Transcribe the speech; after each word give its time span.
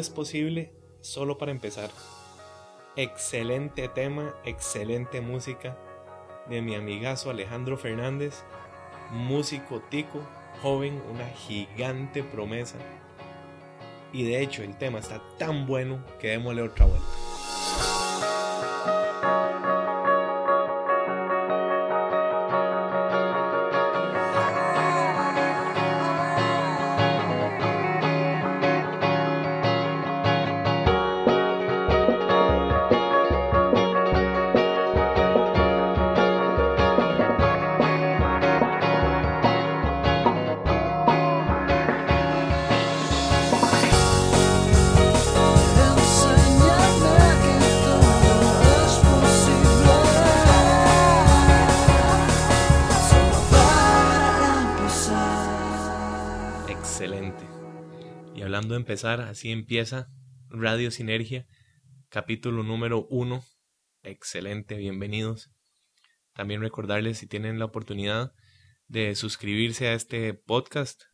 es 0.00 0.10
posible 0.10 0.72
solo 1.00 1.38
para 1.38 1.52
empezar. 1.52 1.90
Excelente 2.96 3.88
tema, 3.88 4.34
excelente 4.44 5.20
música 5.20 5.78
de 6.48 6.62
mi 6.62 6.74
amigazo 6.74 7.30
Alejandro 7.30 7.76
Fernández, 7.76 8.42
músico 9.12 9.80
tico, 9.90 10.20
joven, 10.62 11.00
una 11.12 11.28
gigante 11.28 12.24
promesa. 12.24 12.78
Y 14.12 14.24
de 14.24 14.42
hecho 14.42 14.62
el 14.62 14.76
tema 14.76 14.98
está 14.98 15.22
tan 15.38 15.66
bueno 15.66 16.04
que 16.18 16.28
démosle 16.28 16.62
otra 16.62 16.86
vuelta. 16.86 17.29
Empezar, 58.90 59.20
así 59.20 59.52
empieza 59.52 60.10
Radio 60.48 60.90
Sinergia, 60.90 61.46
capítulo 62.08 62.64
número 62.64 63.06
uno. 63.08 63.44
Excelente, 64.02 64.76
bienvenidos. 64.78 65.48
También 66.34 66.60
recordarles 66.60 67.18
si 67.18 67.28
tienen 67.28 67.60
la 67.60 67.66
oportunidad 67.66 68.32
de 68.88 69.14
suscribirse 69.14 69.86
a 69.86 69.94
este 69.94 70.34
podcast 70.34 71.04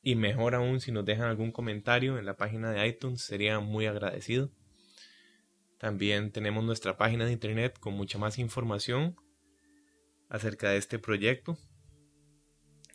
y 0.00 0.14
mejor 0.14 0.54
aún 0.54 0.80
si 0.80 0.90
nos 0.90 1.04
dejan 1.04 1.26
algún 1.26 1.52
comentario 1.52 2.18
en 2.18 2.24
la 2.24 2.38
página 2.38 2.72
de 2.72 2.88
iTunes, 2.88 3.20
sería 3.20 3.60
muy 3.60 3.84
agradecido. 3.84 4.50
También 5.78 6.32
tenemos 6.32 6.64
nuestra 6.64 6.96
página 6.96 7.26
de 7.26 7.32
internet 7.32 7.78
con 7.78 7.92
mucha 7.92 8.16
más 8.16 8.38
información 8.38 9.16
acerca 10.30 10.70
de 10.70 10.78
este 10.78 10.98
proyecto. 10.98 11.58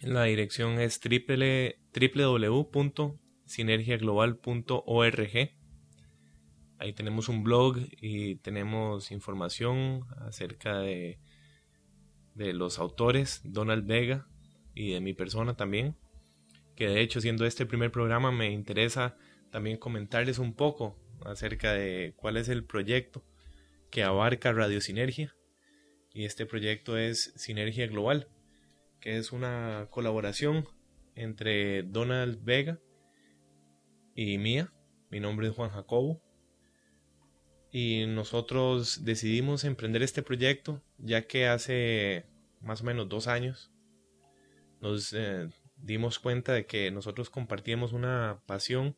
La 0.02 0.24
dirección 0.24 0.80
es 0.80 1.00
www 1.00 3.27
sinergiaglobal.org. 3.48 5.52
Ahí 6.80 6.94
tenemos 6.94 7.28
un 7.28 7.44
blog 7.44 7.80
y 8.00 8.36
tenemos 8.36 9.12
información 9.12 10.06
acerca 10.18 10.78
de, 10.80 11.20
de 12.36 12.54
los 12.54 12.78
autores, 12.78 13.42
Donald 13.44 13.88
Vega 13.88 14.28
y 14.76 14.92
de 14.92 15.02
mi 15.02 15.14
persona 15.14 15.56
también. 15.56 15.98
Que 16.76 16.88
de 16.88 17.02
hecho, 17.02 17.20
siendo 17.20 17.46
este 17.46 17.64
el 17.64 17.70
primer 17.70 17.92
programa, 17.92 18.32
me 18.32 18.52
interesa 18.52 19.18
también 19.50 19.78
comentarles 19.78 20.38
un 20.38 20.54
poco 20.54 21.00
acerca 21.26 21.74
de 21.74 22.14
cuál 22.16 22.38
es 22.38 22.50
el 22.50 22.64
proyecto 22.64 23.26
que 23.90 24.04
abarca 24.04 24.54
Radio 24.54 24.82
Sinergia. 24.82 25.36
Y 26.14 26.26
este 26.26 26.46
proyecto 26.46 26.98
es 26.98 27.34
Sinergia 27.36 27.88
Global, 27.88 28.28
que 29.00 29.18
es 29.18 29.32
una 29.32 29.88
colaboración 29.90 30.68
entre 31.16 31.84
Donald 31.84 32.44
Vega 32.44 32.80
y 34.18 34.38
mía. 34.40 34.74
Mi 35.10 35.22
nombre 35.22 35.48
es 35.48 35.54
Juan 35.54 35.70
Jacobo. 35.70 36.22
Y 37.72 38.06
nosotros 38.08 39.06
decidimos 39.06 39.64
emprender 39.64 40.02
este 40.02 40.24
proyecto 40.24 40.82
ya 40.98 41.28
que 41.28 41.48
hace 41.48 42.26
más 42.60 42.82
o 42.82 42.86
menos 42.86 43.08
dos 43.08 43.28
años 43.28 43.72
nos 44.82 45.14
eh, 45.14 45.50
dimos 45.76 46.18
cuenta 46.18 46.54
de 46.54 46.66
que 46.66 46.90
nosotros 46.92 47.30
compartíamos 47.30 47.94
una 47.94 48.42
pasión 48.48 48.96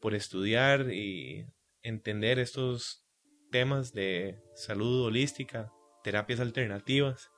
por 0.00 0.14
estudiar 0.14 0.90
y 0.90 1.46
entender 1.82 2.38
estos 2.38 3.04
temas 3.50 3.92
de 3.92 4.40
salud 4.54 5.04
holística, 5.04 5.70
terapias 6.02 6.40
alternativas. 6.40 7.30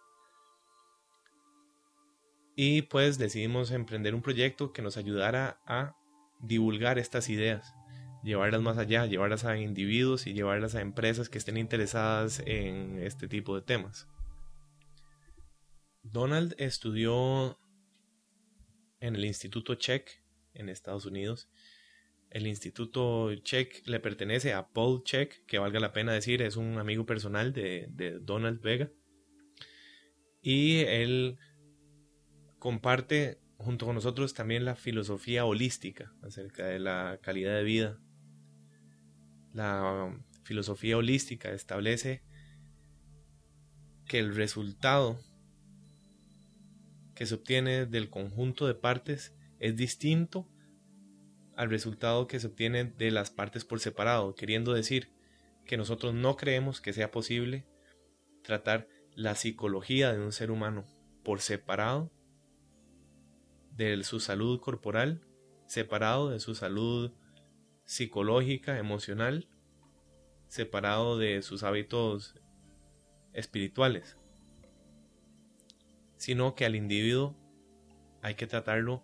Y 2.55 2.83
pues 2.83 3.19
decidimos 3.19 3.73
emprender 3.73 4.15
un 4.15 4.23
proyecto 4.23 4.73
que 4.73 4.83
nos 4.83 4.97
ayudara 4.97 5.61
a 5.67 5.97
divulgar 6.43 6.99
estas 6.99 7.29
ideas, 7.29 7.75
llevarlas 8.23 8.61
más 8.61 8.79
allá, 8.79 9.07
llevarlas 9.07 9.45
a 9.45 9.57
individuos 9.57 10.27
y 10.27 10.35
llevarlas 10.35 10.75
a 10.75 10.81
empresas 10.81 11.29
que 11.29 11.39
estén 11.39 11.57
interesadas 11.57 12.43
en 12.45 12.99
este 12.99 13.29
tipo 13.29 13.55
de 13.55 13.63
temas. 13.63 14.09
Donald 16.03 16.55
estudió 16.59 17.59
en 19.01 19.17
el 19.17 19.25
Instituto 19.25 19.77
Check 19.77 20.23
en 20.55 20.69
Estados 20.69 21.07
Unidos. 21.07 21.49
El 22.31 22.47
Instituto 22.47 23.35
Check 23.35 23.87
le 23.87 24.01
pertenece 24.01 24.53
a 24.53 24.69
Paul 24.69 25.05
Check, 25.05 25.45
que 25.47 25.59
valga 25.59 25.81
la 25.81 25.93
pena 25.93 26.13
decir, 26.13 26.43
es 26.43 26.57
un 26.57 26.79
amigo 26.79 27.07
personal 27.07 27.53
de, 27.53 27.89
de 27.91 28.19
Donald 28.19 28.61
Vega. 28.61 28.91
Y 30.41 30.79
él 30.81 31.39
comparte 32.59 33.42
junto 33.63 33.87
con 33.87 33.95
nosotros 33.95 34.35
también 34.35 34.65
la 34.65 34.77
filosofía 34.77 35.45
holística 35.45 36.13
acerca 36.23 36.67
de 36.67 36.79
la 36.79 37.19
calidad 37.23 37.57
de 37.57 37.63
vida. 37.63 37.99
La 39.53 40.15
filosofía 40.45 40.97
holística 40.97 41.51
establece 41.53 42.23
que 44.07 44.19
el 44.19 44.35
resultado 44.35 45.19
que 47.15 47.27
se 47.27 47.35
obtiene 47.35 47.87
del 47.87 48.11
conjunto 48.11 48.67
de 48.67 48.75
partes 48.75 49.35
es 49.59 49.77
distinto 49.77 50.49
al 51.57 51.71
resultado 51.71 52.27
que 52.27 52.41
se 52.41 52.49
obtiene 52.49 52.85
de 52.85 53.11
las 53.11 53.31
partes 53.31 53.65
por 53.65 53.81
separado, 53.81 54.35
queriendo 54.35 54.73
decir 54.73 55.13
que 55.65 55.77
nosotros 55.77 56.15
no 56.15 56.37
creemos 56.37 56.81
que 56.81 56.93
sea 56.93 57.11
posible 57.11 57.67
tratar 58.43 58.89
la 59.15 59.35
psicología 59.35 60.13
de 60.13 60.21
un 60.21 60.33
ser 60.33 60.51
humano 60.51 60.87
por 61.23 61.41
separado 61.41 62.11
de 63.77 64.03
su 64.05 64.21
salud 64.21 64.61
corporal, 64.61 65.23
separado 65.67 66.31
de 66.31 66.41
su 66.41 66.55
salud 66.55 67.13
psicológica, 67.85 68.79
emocional, 68.79 69.49
separado 70.49 71.19
de 71.19 71.43
sus 71.43 71.63
hábitos 71.63 72.35
espirituales, 73.33 74.19
sino 76.17 76.55
que 76.55 76.67
al 76.67 76.77
individuo 76.77 77.37
hay 78.23 78.35
que 78.35 78.47
tratarlo 78.47 79.03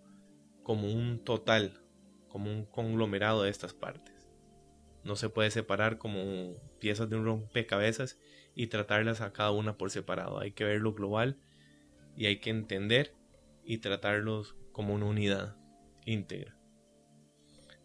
como 0.62 0.92
un 0.92 1.24
total, 1.24 1.80
como 2.28 2.50
un 2.50 2.66
conglomerado 2.66 3.42
de 3.42 3.50
estas 3.50 3.72
partes. 3.72 4.30
No 5.02 5.16
se 5.16 5.30
puede 5.30 5.50
separar 5.50 5.98
como 5.98 6.52
piezas 6.78 7.08
de 7.08 7.16
un 7.16 7.24
rompecabezas 7.24 8.18
y 8.54 8.66
tratarlas 8.66 9.20
a 9.20 9.32
cada 9.32 9.50
una 9.50 9.78
por 9.78 9.90
separado. 9.90 10.38
Hay 10.38 10.52
que 10.52 10.64
verlo 10.64 10.92
global 10.92 11.38
y 12.14 12.26
hay 12.26 12.40
que 12.40 12.50
entender 12.50 13.14
y 13.68 13.78
tratarlos 13.78 14.56
como 14.72 14.94
una 14.94 15.04
unidad 15.04 15.54
íntegra. 16.06 16.56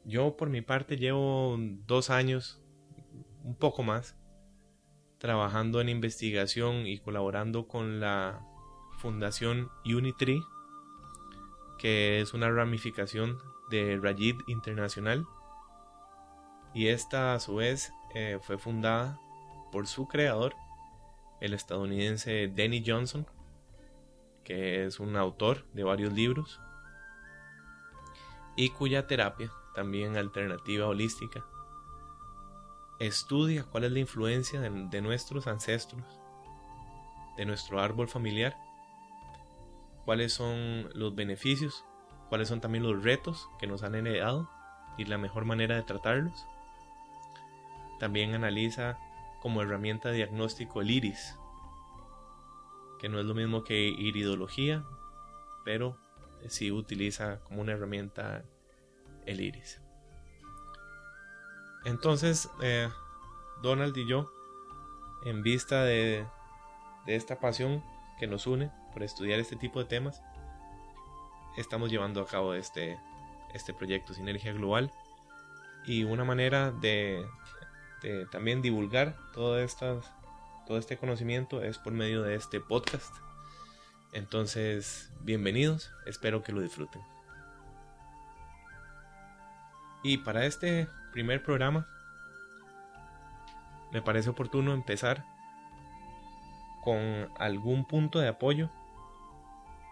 Yo 0.05 0.37
por 0.37 0.49
mi 0.49 0.61
parte 0.61 0.95
llevo 0.95 1.57
dos 1.85 2.09
años, 2.09 2.63
un 3.43 3.55
poco 3.55 3.83
más, 3.83 4.17
trabajando 5.17 5.81
en 5.81 5.89
investigación 5.89 6.87
y 6.87 6.99
colaborando 6.99 7.67
con 7.67 7.99
la 7.99 8.47
Fundación 8.99 9.69
Unitree, 9.85 10.41
que 11.77 12.21
es 12.21 12.33
una 12.33 12.49
ramificación 12.49 13.37
de 13.69 13.99
Rajid 14.01 14.35
Internacional. 14.47 15.25
Y 16.73 16.87
esta 16.87 17.33
a 17.33 17.39
su 17.41 17.55
vez 17.55 17.91
eh, 18.15 18.39
fue 18.41 18.57
fundada 18.57 19.19
por 19.69 19.87
su 19.87 20.07
creador, 20.07 20.55
el 21.41 21.53
estadounidense 21.53 22.47
Denny 22.47 22.81
Johnson, 22.85 23.27
que 24.43 24.85
es 24.85 24.99
un 24.99 25.15
autor 25.15 25.65
de 25.73 25.83
varios 25.83 26.13
libros 26.13 26.59
y 28.55 28.69
cuya 28.69 29.07
terapia, 29.07 29.51
también 29.73 30.17
alternativa 30.17 30.87
holística, 30.87 31.43
estudia 32.99 33.63
cuál 33.63 33.85
es 33.85 33.91
la 33.91 33.99
influencia 33.99 34.61
de, 34.61 35.01
nuestros 35.01 35.47
ancestros, 35.47 36.03
de 37.37 37.45
nuestro 37.45 37.79
árbol 37.79 38.07
familiar, 38.07 38.55
cuáles 40.05 40.33
son 40.33 40.89
los 40.93 41.15
beneficios, 41.15 41.83
cuáles 42.29 42.47
son 42.47 42.61
también 42.61 42.83
los 42.83 43.03
retos 43.03 43.49
que 43.59 43.67
nos 43.67 43.83
han 43.83 43.95
heredado 43.95 44.49
y 44.97 45.05
la 45.05 45.17
mejor 45.17 45.45
manera 45.45 45.75
de 45.75 45.83
tratarlos. 45.83 46.45
También 47.99 48.35
analiza 48.35 48.99
como 49.41 49.61
herramienta 49.61 50.09
de 50.09 50.17
diagnóstico 50.17 50.81
el 50.81 50.91
iris, 50.91 51.37
que 53.03 53.09
no 53.09 53.19
es 53.19 53.25
lo 53.25 53.33
mismo 53.33 53.65
que 53.65 53.89
iridología, 53.89 54.85
pero 55.65 55.97
sí 56.47 56.71
utiliza 56.71 57.41
como 57.41 57.59
una 57.59 57.73
herramienta 57.73 58.45
el 59.25 59.41
iris. 59.41 59.81
Entonces, 61.83 62.49
eh, 62.61 62.87
Donald 63.61 63.97
y 63.97 64.07
yo, 64.07 64.31
en 65.25 65.43
vista 65.43 65.83
de, 65.83 66.25
de 67.05 67.15
esta 67.17 67.41
pasión 67.41 67.83
que 68.19 68.27
nos 68.27 68.47
une 68.47 68.71
por 68.93 69.03
estudiar 69.03 69.37
este 69.37 69.57
tipo 69.57 69.79
de 69.79 69.85
temas, 69.89 70.21
estamos 71.57 71.91
llevando 71.91 72.21
a 72.21 72.25
cabo 72.25 72.53
este, 72.53 72.97
este 73.53 73.73
proyecto 73.73 74.13
Sinergia 74.13 74.53
Global 74.53 74.93
y 75.83 76.05
una 76.05 76.23
manera 76.23 76.71
de, 76.71 77.27
de 78.01 78.27
también 78.27 78.61
divulgar 78.61 79.17
todo, 79.33 79.59
estas, 79.59 80.09
todo 80.65 80.77
este 80.77 80.97
conocimiento 80.97 81.61
es 81.61 81.77
por 81.77 81.93
medio 81.93 82.21
de 82.21 82.35
este 82.35 82.59
podcast. 82.59 83.13
Entonces, 84.13 85.11
bienvenidos, 85.21 85.91
espero 86.05 86.43
que 86.43 86.51
lo 86.51 86.61
disfruten. 86.61 87.01
Y 90.03 90.17
para 90.17 90.45
este 90.45 90.87
primer 91.11 91.43
programa, 91.43 91.87
me 93.91 94.01
parece 94.01 94.29
oportuno 94.29 94.73
empezar 94.73 95.25
con 96.83 97.29
algún 97.37 97.85
punto 97.85 98.19
de 98.19 98.27
apoyo 98.27 98.69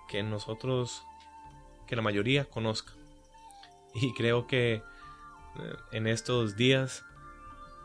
que 0.08 0.24
nosotros, 0.24 1.06
que 1.88 1.96
la 1.96 2.02
mayoría 2.02 2.46
conozca. 2.46 2.94
Y 3.94 4.14
creo 4.14 4.48
que 4.48 4.76
eh, 4.76 4.84
en 5.92 6.08
estos 6.08 6.56
días 6.56 7.04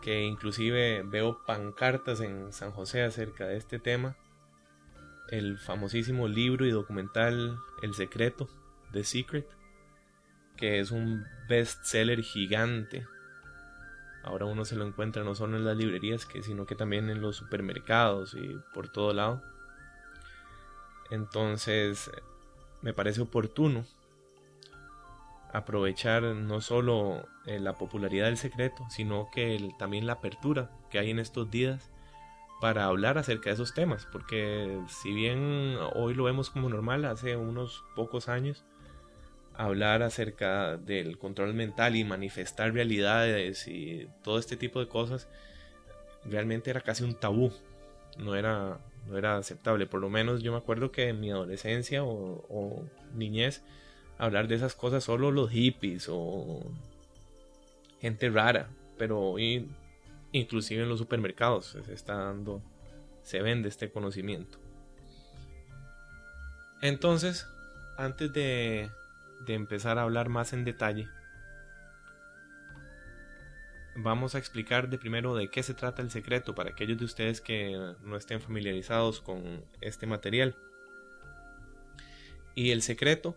que 0.02 0.22
inclusive 0.22 1.02
veo 1.04 1.44
pancartas 1.46 2.20
en 2.20 2.52
San 2.52 2.70
José 2.70 3.02
acerca 3.02 3.46
de 3.46 3.56
este 3.56 3.78
tema, 3.78 4.16
el 5.30 5.58
famosísimo 5.58 6.28
libro 6.28 6.66
y 6.66 6.70
documental 6.70 7.58
El 7.82 7.94
Secreto, 7.94 8.48
The 8.92 9.04
Secret, 9.04 9.46
que 10.56 10.80
es 10.80 10.90
un 10.90 11.24
bestseller 11.48 12.22
gigante. 12.22 13.06
Ahora 14.22 14.46
uno 14.46 14.64
se 14.64 14.76
lo 14.76 14.86
encuentra 14.86 15.24
no 15.24 15.34
solo 15.34 15.56
en 15.56 15.64
las 15.64 15.76
librerías, 15.76 16.26
sino 16.42 16.66
que 16.66 16.74
también 16.74 17.10
en 17.10 17.20
los 17.20 17.36
supermercados 17.36 18.34
y 18.34 18.56
por 18.74 18.88
todo 18.88 19.12
lado. 19.12 19.42
Entonces, 21.10 22.10
me 22.82 22.92
parece 22.92 23.20
oportuno 23.20 23.84
aprovechar 25.52 26.22
no 26.22 26.60
solo 26.60 27.28
eh, 27.46 27.58
la 27.60 27.74
popularidad 27.74 28.26
del 28.26 28.36
secreto, 28.36 28.84
sino 28.90 29.30
que 29.30 29.70
también 29.78 30.06
la 30.06 30.14
apertura 30.14 30.70
que 30.90 30.98
hay 30.98 31.10
en 31.10 31.18
estos 31.18 31.50
días 31.50 31.90
para 32.60 32.86
hablar 32.86 33.18
acerca 33.18 33.50
de 33.50 33.54
esos 33.54 33.74
temas, 33.74 34.06
porque 34.10 34.80
si 34.88 35.12
bien 35.12 35.76
hoy 35.94 36.14
lo 36.14 36.24
vemos 36.24 36.50
como 36.50 36.68
normal, 36.68 37.04
hace 37.04 37.36
unos 37.36 37.84
pocos 37.94 38.28
años 38.28 38.64
hablar 39.54 40.02
acerca 40.02 40.76
del 40.76 41.18
control 41.18 41.54
mental 41.54 41.96
y 41.96 42.04
manifestar 42.04 42.72
realidades 42.72 43.68
y 43.68 44.08
todo 44.22 44.38
este 44.38 44.56
tipo 44.56 44.80
de 44.80 44.88
cosas 44.88 45.28
realmente 46.24 46.70
era 46.70 46.80
casi 46.82 47.04
un 47.04 47.14
tabú 47.14 47.52
no 48.18 48.34
era 48.34 48.78
no 49.06 49.16
era 49.16 49.36
aceptable. 49.36 49.86
Por 49.86 50.00
lo 50.00 50.10
menos 50.10 50.42
yo 50.42 50.52
me 50.52 50.58
acuerdo 50.58 50.90
que 50.90 51.08
en 51.08 51.20
mi 51.20 51.30
adolescencia 51.30 52.02
o, 52.04 52.82
niñez 53.14 53.62
hablar 54.18 54.48
de 54.48 54.56
esas 54.56 54.74
cosas 54.74 55.04
solo 55.04 55.30
los 55.30 55.50
hippies 55.50 56.08
o 56.10 56.60
gente 58.06 58.30
rara 58.30 58.68
pero 58.98 59.20
hoy 59.20 59.68
inclusive 60.32 60.82
en 60.82 60.88
los 60.88 60.98
supermercados 60.98 61.76
se 61.84 61.92
está 61.92 62.16
dando 62.16 62.62
se 63.22 63.42
vende 63.42 63.68
este 63.68 63.90
conocimiento 63.90 64.58
entonces 66.80 67.46
antes 67.98 68.32
de 68.32 68.90
de 69.40 69.54
empezar 69.54 69.98
a 69.98 70.02
hablar 70.02 70.28
más 70.28 70.52
en 70.52 70.64
detalle, 70.64 71.08
vamos 73.94 74.34
a 74.34 74.38
explicar 74.38 74.88
de 74.88 74.98
primero 74.98 75.34
de 75.34 75.48
qué 75.48 75.62
se 75.62 75.74
trata 75.74 76.02
el 76.02 76.10
secreto 76.10 76.54
para 76.54 76.70
aquellos 76.70 76.98
de 76.98 77.04
ustedes 77.04 77.40
que 77.40 77.94
no 78.02 78.16
estén 78.16 78.40
familiarizados 78.40 79.20
con 79.20 79.64
este 79.80 80.06
material. 80.06 80.56
Y 82.54 82.70
el 82.70 82.82
secreto 82.82 83.36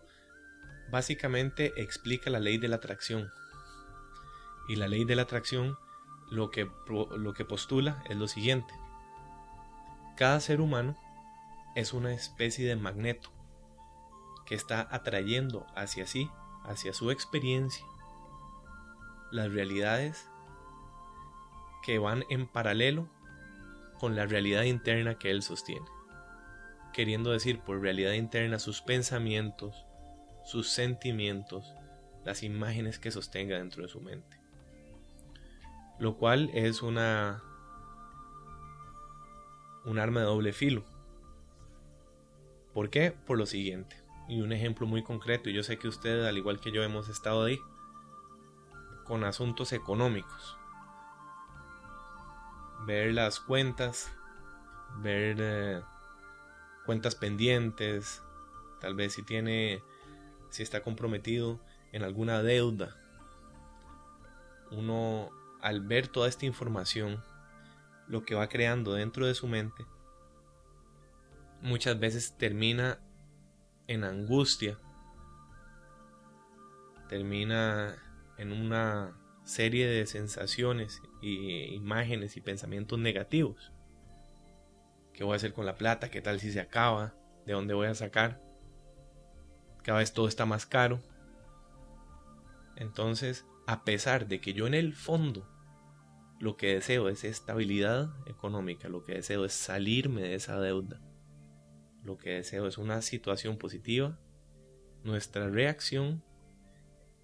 básicamente 0.90 1.72
explica 1.76 2.30
la 2.30 2.40
ley 2.40 2.58
de 2.58 2.68
la 2.68 2.76
atracción. 2.76 3.30
Y 4.70 4.76
la 4.76 4.86
ley 4.86 5.04
de 5.04 5.16
la 5.16 5.22
atracción 5.22 5.76
lo 6.30 6.52
que, 6.52 6.70
lo 6.86 7.32
que 7.34 7.44
postula 7.44 8.04
es 8.08 8.16
lo 8.16 8.28
siguiente. 8.28 8.72
Cada 10.16 10.38
ser 10.38 10.60
humano 10.60 10.96
es 11.74 11.92
una 11.92 12.12
especie 12.12 12.68
de 12.68 12.76
magneto 12.76 13.30
que 14.46 14.54
está 14.54 14.86
atrayendo 14.92 15.66
hacia 15.74 16.06
sí, 16.06 16.30
hacia 16.62 16.92
su 16.92 17.10
experiencia, 17.10 17.84
las 19.32 19.50
realidades 19.52 20.30
que 21.82 21.98
van 21.98 22.22
en 22.30 22.46
paralelo 22.46 23.08
con 23.98 24.14
la 24.14 24.24
realidad 24.26 24.62
interna 24.62 25.18
que 25.18 25.32
él 25.32 25.42
sostiene. 25.42 25.86
Queriendo 26.92 27.32
decir 27.32 27.58
por 27.58 27.80
realidad 27.80 28.12
interna 28.12 28.60
sus 28.60 28.82
pensamientos, 28.82 29.84
sus 30.44 30.68
sentimientos, 30.68 31.74
las 32.24 32.44
imágenes 32.44 33.00
que 33.00 33.10
sostenga 33.10 33.56
dentro 33.56 33.82
de 33.82 33.88
su 33.88 34.00
mente. 34.00 34.39
Lo 36.00 36.16
cual 36.16 36.50
es 36.52 36.82
una 36.82 37.44
un 39.84 39.98
arma 39.98 40.20
de 40.20 40.26
doble 40.26 40.52
filo. 40.52 40.82
¿Por 42.74 42.90
qué? 42.90 43.12
Por 43.12 43.38
lo 43.38 43.46
siguiente 43.46 44.00
y 44.30 44.42
un 44.42 44.52
ejemplo 44.52 44.86
muy 44.86 45.02
concreto, 45.02 45.50
yo 45.50 45.64
sé 45.64 45.76
que 45.76 45.88
usted, 45.88 46.24
al 46.24 46.38
igual 46.38 46.60
que 46.60 46.70
yo, 46.70 46.84
hemos 46.84 47.08
estado 47.08 47.42
ahí, 47.42 47.60
con 49.04 49.24
asuntos 49.24 49.72
económicos. 49.72 50.56
Ver 52.86 53.12
las 53.12 53.40
cuentas, 53.40 54.12
ver 55.02 55.36
eh, 55.40 55.82
cuentas 56.86 57.16
pendientes, 57.16 58.22
tal 58.80 58.94
vez 58.94 59.14
si 59.14 59.24
tiene, 59.24 59.82
si 60.50 60.62
está 60.62 60.80
comprometido 60.80 61.58
en 61.90 62.04
alguna 62.04 62.40
deuda. 62.40 62.96
Uno, 64.70 65.30
al 65.62 65.80
ver 65.80 66.08
toda 66.08 66.28
esta 66.28 66.46
información, 66.46 67.22
lo 68.08 68.24
que 68.24 68.34
va 68.34 68.48
creando 68.48 68.94
dentro 68.94 69.26
de 69.26 69.34
su 69.34 69.46
mente, 69.46 69.84
muchas 71.60 71.98
veces 71.98 72.36
termina 72.36 72.98
en 73.86 74.04
angustia, 74.04 74.78
termina 77.08 77.96
en 78.38 78.52
una 78.52 79.16
serie 79.44 79.86
de 79.88 80.06
sensaciones 80.06 81.02
y 81.20 81.74
imágenes 81.74 82.36
y 82.36 82.40
pensamientos 82.40 82.98
negativos. 82.98 83.72
¿Qué 85.12 85.24
voy 85.24 85.34
a 85.34 85.36
hacer 85.36 85.52
con 85.52 85.66
la 85.66 85.74
plata? 85.74 86.10
¿Qué 86.10 86.22
tal 86.22 86.40
si 86.40 86.52
se 86.52 86.60
acaba? 86.60 87.14
¿De 87.46 87.52
dónde 87.52 87.74
voy 87.74 87.88
a 87.88 87.94
sacar? 87.94 88.40
Cada 89.82 89.98
vez 89.98 90.12
todo 90.12 90.28
está 90.28 90.46
más 90.46 90.66
caro. 90.66 91.02
Entonces, 92.76 93.44
a 93.66 93.84
pesar 93.84 94.28
de 94.28 94.40
que 94.40 94.52
yo 94.52 94.66
en 94.66 94.74
el 94.74 94.94
fondo 94.94 95.49
lo 96.40 96.56
que 96.56 96.74
deseo 96.74 97.10
es 97.10 97.22
estabilidad 97.22 98.10
económica, 98.26 98.88
lo 98.88 99.04
que 99.04 99.12
deseo 99.12 99.44
es 99.44 99.52
salirme 99.52 100.22
de 100.22 100.34
esa 100.34 100.58
deuda, 100.58 100.98
lo 102.02 102.16
que 102.16 102.30
deseo 102.30 102.66
es 102.66 102.78
una 102.78 103.02
situación 103.02 103.58
positiva, 103.58 104.18
nuestra 105.04 105.50
reacción 105.50 106.24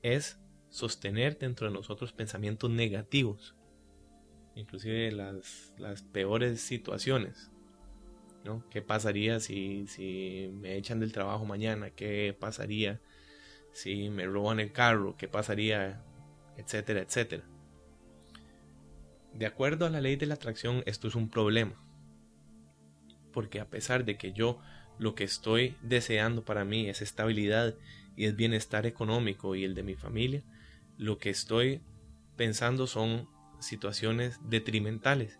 es 0.03 0.39
sostener 0.69 1.39
dentro 1.39 1.67
de 1.67 1.73
nosotros 1.73 2.13
pensamientos 2.13 2.71
negativos, 2.71 3.57
inclusive 4.55 5.11
las, 5.13 5.73
las 5.79 6.03
peores 6.03 6.61
situaciones. 6.61 7.51
¿no? 8.45 8.69
¿Qué 8.69 8.83
pasaría 8.83 9.41
si, 9.41 9.87
si 9.87 10.51
me 10.53 10.77
echan 10.77 11.01
del 11.01 11.13
trabajo 11.13 11.47
mañana? 11.47 11.91
¿Qué 11.91 12.37
pasaría 12.39 13.01
si 13.73 14.11
me 14.11 14.27
roban 14.27 14.61
el 14.61 14.73
carro? 14.73 15.17
¿Qué 15.17 15.27
pasaría? 15.27 16.05
Etcétera, 16.57 17.01
etcétera. 17.01 17.45
De 19.37 19.47
acuerdo 19.47 19.87
a 19.87 19.91
la 19.91 20.01
ley 20.01 20.17
de 20.17 20.27
la 20.27 20.35
atracción, 20.35 20.83
esto 20.87 21.09
es 21.09 21.15
un 21.15 21.31
problema 21.31 21.87
porque 23.37 23.61
a 23.61 23.69
pesar 23.69 24.07
de 24.07 24.17
que 24.17 24.33
yo 24.33 24.59
lo 24.99 25.15
que 25.15 25.25
estoy 25.25 25.77
deseando 25.83 26.47
para 26.47 26.65
mí 26.65 26.89
es 26.89 27.03
estabilidad 27.03 27.75
y 28.17 28.25
es 28.25 28.35
bienestar 28.35 28.87
económico 28.87 29.55
y 29.55 29.63
el 29.63 29.75
de 29.75 29.83
mi 29.83 29.95
familia, 29.95 30.43
lo 30.97 31.19
que 31.19 31.29
estoy 31.29 31.83
pensando 32.37 32.87
son 32.87 33.29
situaciones 33.61 34.39
detrimentales. 34.49 35.39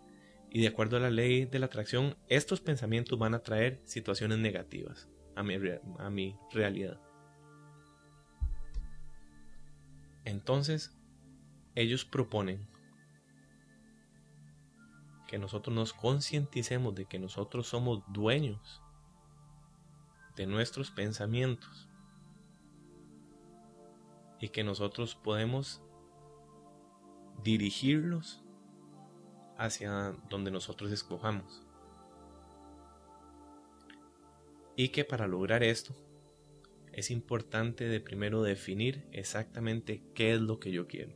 Y 0.51 0.61
de 0.61 0.67
acuerdo 0.67 0.97
a 0.97 0.99
la 0.99 1.09
ley 1.09 1.45
de 1.45 1.57
la 1.57 1.65
atracción, 1.65 2.15
estos 2.29 2.61
pensamientos 2.61 3.17
van 3.17 3.33
a 3.33 3.39
traer 3.39 3.81
situaciones 3.83 4.37
negativas 4.37 5.09
a 5.35 5.41
mi, 5.41 5.55
a 5.97 6.09
mi 6.11 6.35
realidad. 6.53 7.01
Entonces, 10.23 10.95
ellos 11.73 12.05
proponen 12.05 12.67
que 15.27 15.37
nosotros 15.37 15.75
nos 15.75 15.93
concienticemos 15.93 16.95
de 16.95 17.05
que 17.05 17.19
nosotros 17.19 17.67
somos 17.67 18.03
dueños 18.07 18.81
de 20.35 20.47
nuestros 20.47 20.91
pensamientos 20.91 21.89
y 24.39 24.49
que 24.49 24.63
nosotros 24.63 25.15
podemos 25.15 25.81
dirigirlos 27.43 28.43
hacia 29.57 30.11
donde 30.29 30.51
nosotros 30.51 30.91
escojamos. 30.91 31.63
Y 34.75 34.89
que 34.89 35.03
para 35.03 35.27
lograr 35.27 35.63
esto 35.63 35.95
es 36.93 37.09
importante 37.09 37.85
de 37.85 37.99
primero 37.99 38.43
definir 38.43 39.07
exactamente 39.11 40.03
qué 40.13 40.33
es 40.33 40.41
lo 40.41 40.59
que 40.59 40.71
yo 40.71 40.87
quiero. 40.87 41.13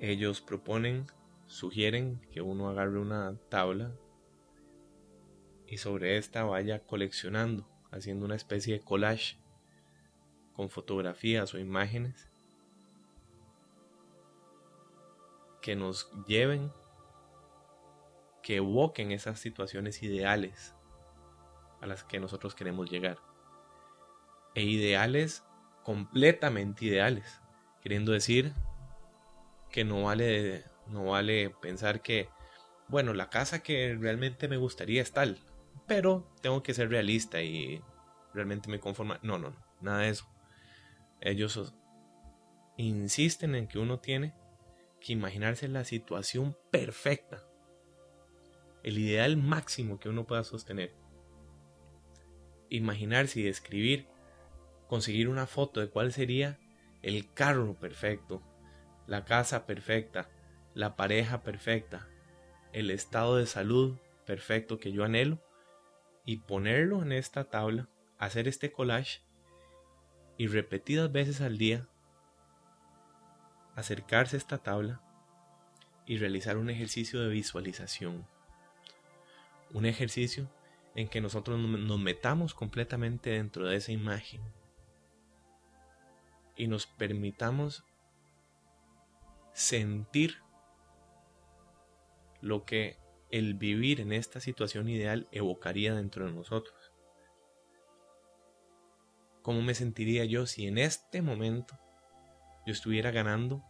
Ellos 0.00 0.40
proponen, 0.40 1.06
sugieren 1.46 2.20
que 2.30 2.40
uno 2.40 2.68
agarre 2.68 2.98
una 2.98 3.36
tabla 3.48 3.92
y 5.66 5.78
sobre 5.78 6.18
esta 6.18 6.44
vaya 6.44 6.80
coleccionando, 6.86 7.68
haciendo 7.90 8.24
una 8.24 8.34
especie 8.34 8.74
de 8.74 8.84
collage 8.84 9.38
con 10.52 10.68
fotografías 10.68 11.52
o 11.54 11.58
imágenes 11.58 12.30
que 15.60 15.76
nos 15.76 16.10
lleven, 16.26 16.70
que 18.42 18.56
evoquen 18.56 19.12
esas 19.12 19.40
situaciones 19.40 20.02
ideales 20.02 20.74
a 21.80 21.86
las 21.86 22.04
que 22.04 22.20
nosotros 22.20 22.54
queremos 22.54 22.90
llegar. 22.90 23.18
E 24.54 24.62
ideales 24.62 25.42
completamente 25.82 26.84
ideales, 26.84 27.40
queriendo 27.80 28.12
decir 28.12 28.52
que 29.70 29.84
no 29.84 30.04
vale 30.04 30.64
no 30.86 31.04
vale 31.04 31.50
pensar 31.50 32.02
que 32.02 32.28
bueno, 32.88 33.14
la 33.14 33.30
casa 33.30 33.62
que 33.62 33.96
realmente 33.98 34.48
me 34.48 34.56
gustaría 34.56 35.02
es 35.02 35.12
tal, 35.12 35.38
pero 35.86 36.30
tengo 36.42 36.62
que 36.62 36.74
ser 36.74 36.90
realista 36.90 37.42
y 37.42 37.82
realmente 38.32 38.70
me 38.70 38.80
conforma. 38.80 39.18
No, 39.22 39.38
no, 39.38 39.50
no, 39.50 39.56
nada 39.80 40.00
de 40.00 40.10
eso. 40.10 40.26
Ellos 41.20 41.74
insisten 42.76 43.54
en 43.54 43.68
que 43.68 43.78
uno 43.78 44.00
tiene 44.00 44.34
que 45.00 45.12
imaginarse 45.12 45.68
la 45.68 45.84
situación 45.84 46.56
perfecta, 46.70 47.42
el 48.82 48.98
ideal 48.98 49.36
máximo 49.36 49.98
que 49.98 50.08
uno 50.08 50.26
pueda 50.26 50.44
sostener. 50.44 50.94
Imaginarse 52.68 53.40
y 53.40 53.44
describir, 53.44 54.08
conseguir 54.88 55.28
una 55.28 55.46
foto 55.46 55.80
de 55.80 55.88
cuál 55.88 56.12
sería 56.12 56.58
el 57.02 57.32
carro 57.32 57.74
perfecto, 57.78 58.42
la 59.06 59.24
casa 59.24 59.66
perfecta, 59.66 60.30
la 60.74 60.96
pareja 60.96 61.42
perfecta, 61.42 62.08
el 62.72 62.90
estado 62.90 63.36
de 63.36 63.46
salud 63.46 63.96
perfecto 64.26 64.78
que 64.78 64.92
yo 64.92 65.04
anhelo 65.04 65.38
y 66.24 66.38
ponerlo 66.38 67.02
en 67.02 67.12
esta 67.12 67.44
tabla, 67.44 67.88
hacer 68.18 68.48
este 68.48 68.72
collage 68.72 69.20
y 70.36 70.48
repetidas 70.48 71.12
veces 71.12 71.40
al 71.40 71.58
día 71.58 71.88
acercarse 73.76 74.36
a 74.36 74.38
esta 74.38 74.58
tabla 74.58 75.00
y 76.06 76.18
realizar 76.18 76.56
un 76.56 76.70
ejercicio 76.70 77.20
de 77.20 77.28
visualización. 77.28 78.26
Un 79.72 79.86
ejercicio 79.86 80.50
en 80.94 81.08
que 81.08 81.20
nosotros 81.20 81.58
nos 81.58 81.98
metamos 81.98 82.54
completamente 82.54 83.30
dentro 83.30 83.66
de 83.66 83.76
esa 83.76 83.92
imagen 83.92 84.40
y 86.56 86.68
nos 86.68 86.86
permitamos 86.86 87.84
sentir 89.52 90.43
lo 92.44 92.64
que 92.64 92.98
el 93.30 93.54
vivir 93.54 94.00
en 94.00 94.12
esta 94.12 94.38
situación 94.38 94.88
ideal 94.88 95.26
evocaría 95.32 95.94
dentro 95.94 96.26
de 96.26 96.32
nosotros. 96.32 96.92
¿Cómo 99.42 99.62
me 99.62 99.74
sentiría 99.74 100.26
yo 100.26 100.46
si 100.46 100.66
en 100.66 100.76
este 100.78 101.22
momento 101.22 101.78
yo 102.66 102.72
estuviera 102.72 103.10
ganando 103.10 103.64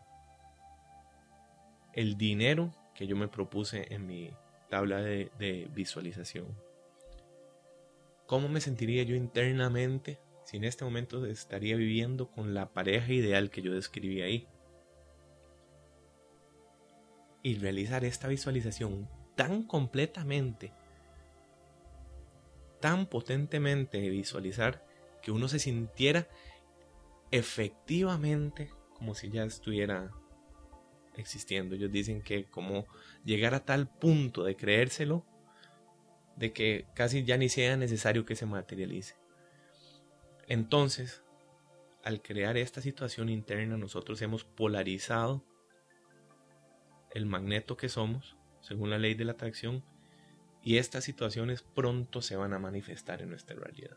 el 1.93 2.19
dinero 2.19 2.75
que 2.95 3.07
yo 3.07 3.17
me 3.17 3.29
propuse 3.29 3.93
en 3.95 4.07
mi 4.07 4.31
tabla 4.69 5.01
de, 5.01 5.71
visualización? 5.73 6.47
¿Cómo 8.27 8.49
me 8.49 8.61
sentiría 8.61 9.05
yo 9.05 9.15
internamente 9.15 10.19
si 10.45 10.57
en 10.57 10.65
este 10.65 10.85
momento 10.85 11.25
estaría 11.27 11.77
viviendo 11.77 12.29
con 12.29 12.55
la 12.55 12.73
pareja 12.73 13.13
ideal 13.13 13.51
que 13.51 13.63
yo 13.63 13.73
describí 13.73 14.21
ahí? 14.21 14.49
Y 17.45 17.59
realizar 17.59 18.05
esta 18.05 18.27
visualización 18.27 19.09
tan 19.37 19.63
completamente, 19.63 20.73
tan 22.81 23.07
potentemente 23.07 24.01
de 24.01 24.09
visualizar 24.09 24.85
que 25.23 25.31
uno 25.31 25.47
se 25.47 25.61
sintiera 25.61 26.27
efectivamente 27.31 28.73
como 28.95 29.15
si 29.15 29.31
ya 29.31 29.45
estuviera 29.45 30.11
existiendo. 31.17 31.75
Ellos 31.75 31.93
dicen 31.93 32.23
que 32.23 32.47
como 32.47 32.87
llegar 33.25 33.55
a 33.55 33.65
tal 33.65 33.89
punto 33.89 34.43
de 34.43 34.57
creérselo, 34.57 35.25
de 36.37 36.53
que 36.53 36.87
casi 36.95 37.25
ya 37.25 37.37
ni 37.37 37.49
sea 37.49 37.77
necesario 37.77 38.25
que 38.25 38.37
se 38.37 38.47
materialice. 38.47 39.17
Entonces, 40.47 41.23
al 42.03 42.23
crear 42.23 42.57
esta 42.57 42.81
situación 42.81 43.29
interna, 43.29 43.77
nosotros 43.77 44.21
hemos 44.23 44.45
polarizado 44.45 45.45
el 47.15 47.27
magneto 47.27 47.77
que 47.77 47.89
somos, 47.89 48.37
según 48.61 48.91
la 48.91 48.99
ley 48.99 49.15
de 49.15 49.25
la 49.25 49.33
atracción, 49.33 49.85
y 50.63 50.79
estas 50.79 51.05
situaciones 51.05 51.63
pronto 51.63 52.23
se 52.23 52.37
van 52.37 52.53
a 52.53 52.59
manifestar 52.59 53.23
en 53.23 53.31
nuestra 53.31 53.57
realidad. 53.57 53.97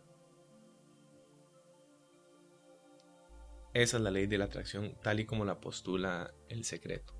Esa 3.73 3.97
es 3.97 4.03
la 4.03 4.11
ley 4.11 4.27
de 4.27 4.37
la 4.37 4.45
atracción 4.45 4.95
tal 5.01 5.19
y 5.19 5.25
como 5.25 5.45
la 5.45 5.61
postula 5.61 6.33
el 6.49 6.63
secreto. 6.63 7.13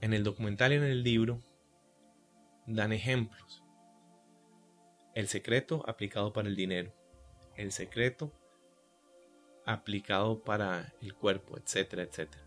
En 0.00 0.12
el 0.12 0.24
documental 0.24 0.72
y 0.72 0.76
en 0.76 0.84
el 0.84 1.02
libro 1.02 1.42
dan 2.66 2.92
ejemplos. 2.92 3.62
El 5.14 5.28
secreto 5.28 5.82
aplicado 5.88 6.32
para 6.32 6.48
el 6.48 6.56
dinero. 6.56 6.92
El 7.56 7.72
secreto 7.72 8.32
aplicado 9.64 10.44
para 10.44 10.92
el 11.00 11.14
cuerpo, 11.14 11.58
etcétera, 11.58 12.04
etcétera. 12.04 12.45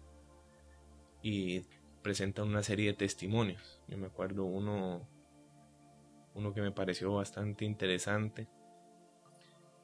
Y 1.22 1.64
presentan 2.02 2.48
una 2.48 2.64
serie 2.64 2.88
de 2.88 2.94
testimonios. 2.94 3.82
Yo 3.88 3.98
me 3.98 4.08
acuerdo 4.08 4.46
uno, 4.46 5.08
uno 6.34 6.54
que 6.54 6.62
me 6.62 6.72
pareció 6.72 7.14
bastante 7.14 7.66
interesante 7.66 8.48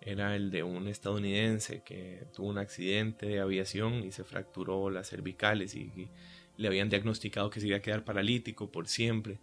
era 0.06 0.36
el 0.36 0.51
de 0.51 0.62
un 0.62 0.88
estadounidense 0.88 1.82
que 1.82 2.27
tuvo 2.34 2.48
un 2.48 2.60
accidente 2.60 3.25
de 3.25 3.39
aviación 3.39 4.04
y 4.04 4.12
se 4.12 4.24
fracturó 4.24 4.89
las 4.92 5.10
cervicales 5.10 5.75
y, 5.75 6.10
le 6.58 6.70
habían 6.70 6.88
diagnosticado 6.88 7.50
que 7.50 7.60
se 7.60 7.68
iba 7.68 7.75
a 7.75 7.82
quedar 7.82 8.06
paralítico 8.06 8.72
por 8.72 8.88
siempre. 8.88 9.39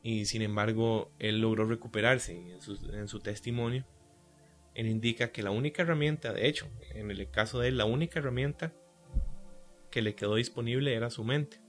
Y 0.00 0.26
sin 0.26 0.42
embargo, 0.42 1.10
él 1.18 1.40
logró 1.40 1.66
recuperarse 1.66 2.36
en 2.36 2.60
su, 2.60 2.74
en 2.92 3.08
su 3.08 3.18
testimonio, 3.18 3.84
él 4.74 4.86
indica 4.86 5.32
que 5.32 5.42
la 5.42 5.50
única 5.50 5.82
herramienta, 5.82 6.32
de 6.32 6.46
hecho, 6.46 6.68
en 6.94 7.10
el 7.10 7.28
caso 7.30 7.58
de 7.58 7.68
él, 7.68 7.78
la 7.78 7.84
única 7.84 8.20
herramienta 8.20 8.72
que 9.90 10.02
le 10.02 10.14
quedó 10.14 10.36
disponible 10.36 10.94
era 10.94 11.10
su 11.10 11.24
mente. 11.24 11.60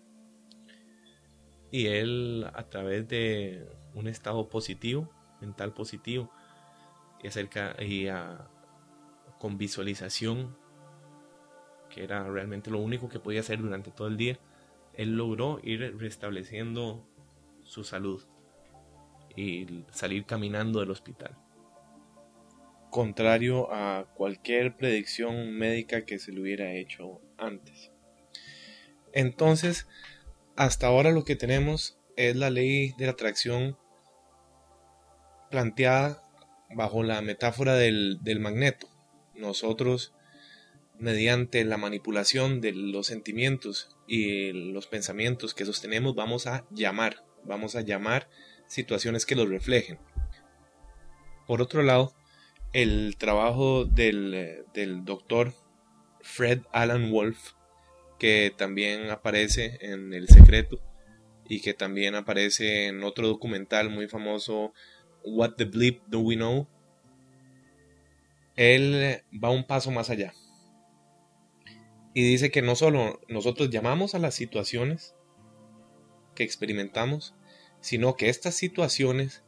Y 1.71 1.87
él, 1.87 2.45
a 2.53 2.63
través 2.69 3.07
de 3.07 3.67
un 3.93 4.07
estado 4.07 4.49
positivo, 4.49 5.09
mental 5.39 5.73
positivo, 5.73 6.31
y 7.23 7.27
acerca 7.27 7.75
y 7.81 8.07
con 9.39 9.57
visualización 9.57 10.55
que 11.89 12.03
era 12.03 12.23
realmente 12.23 12.71
lo 12.71 12.79
único 12.79 13.09
que 13.09 13.19
podía 13.19 13.41
hacer 13.41 13.59
durante 13.61 13.91
todo 13.91 14.07
el 14.07 14.17
día 14.17 14.39
él 14.93 15.15
logró 15.15 15.59
ir 15.63 15.97
restableciendo 15.97 17.07
su 17.63 17.83
salud 17.83 18.23
y 19.35 19.83
salir 19.91 20.25
caminando 20.25 20.79
del 20.79 20.91
hospital 20.91 21.35
contrario 22.89 23.71
a 23.71 24.05
cualquier 24.15 24.75
predicción 24.75 25.51
médica 25.51 26.05
que 26.05 26.19
se 26.19 26.31
le 26.31 26.41
hubiera 26.41 26.73
hecho 26.73 27.21
antes 27.37 27.91
entonces 29.13 29.87
hasta 30.55 30.87
ahora 30.87 31.11
lo 31.11 31.23
que 31.23 31.35
tenemos 31.35 31.97
es 32.15 32.35
la 32.35 32.49
ley 32.49 32.93
de 32.97 33.05
la 33.05 33.13
atracción 33.13 33.77
planteada 35.49 36.23
bajo 36.73 37.03
la 37.03 37.21
metáfora 37.21 37.75
del, 37.75 38.19
magneto. 38.39 38.87
Nosotros, 39.35 40.13
mediante 40.97 41.63
la 41.65 41.77
manipulación 41.77 42.61
de 42.61 42.73
los 42.73 43.07
sentimientos 43.07 43.95
y 44.07 44.51
los 44.51 44.87
pensamientos 44.87 45.53
que 45.53 45.65
sostenemos, 45.65 46.15
vamos 46.15 46.47
a 46.47 46.65
llamar, 46.71 47.23
vamos 47.43 47.75
a 47.75 47.81
llamar 47.81 48.29
situaciones 48.67 49.25
que 49.25 49.35
los 49.35 49.49
reflejen. 49.49 49.99
Por 51.47 51.61
otro 51.61 51.81
lado, 51.81 52.13
el 52.71 53.17
trabajo 53.17 53.85
del, 53.85 54.63
del 54.73 55.03
doctor 55.03 55.53
Fred 56.21 56.61
Alan 56.71 57.11
Wolf, 57.11 57.53
que 58.21 58.53
también 58.55 59.09
aparece 59.09 59.79
en 59.81 60.13
El 60.13 60.27
Secreto 60.27 60.79
y 61.49 61.59
que 61.59 61.73
también 61.73 62.13
aparece 62.13 62.85
en 62.85 63.03
otro 63.03 63.27
documental 63.27 63.89
muy 63.89 64.07
famoso 64.07 64.73
What 65.23 65.53
the 65.53 65.65
Bleep 65.65 66.03
Do 66.05 66.19
We 66.19 66.35
Know, 66.35 66.67
él 68.55 69.23
va 69.43 69.49
un 69.49 69.65
paso 69.65 69.89
más 69.89 70.11
allá. 70.11 70.35
Y 72.13 72.21
dice 72.21 72.51
que 72.51 72.61
no 72.61 72.75
solo 72.75 73.19
nosotros 73.27 73.71
llamamos 73.71 74.13
a 74.13 74.19
las 74.19 74.35
situaciones 74.35 75.15
que 76.35 76.43
experimentamos, 76.43 77.33
sino 77.79 78.17
que 78.17 78.29
estas 78.29 78.53
situaciones 78.53 79.43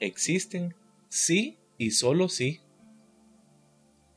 existen 0.00 0.74
sí 1.08 1.60
y 1.78 1.92
solo 1.92 2.28
sí 2.28 2.60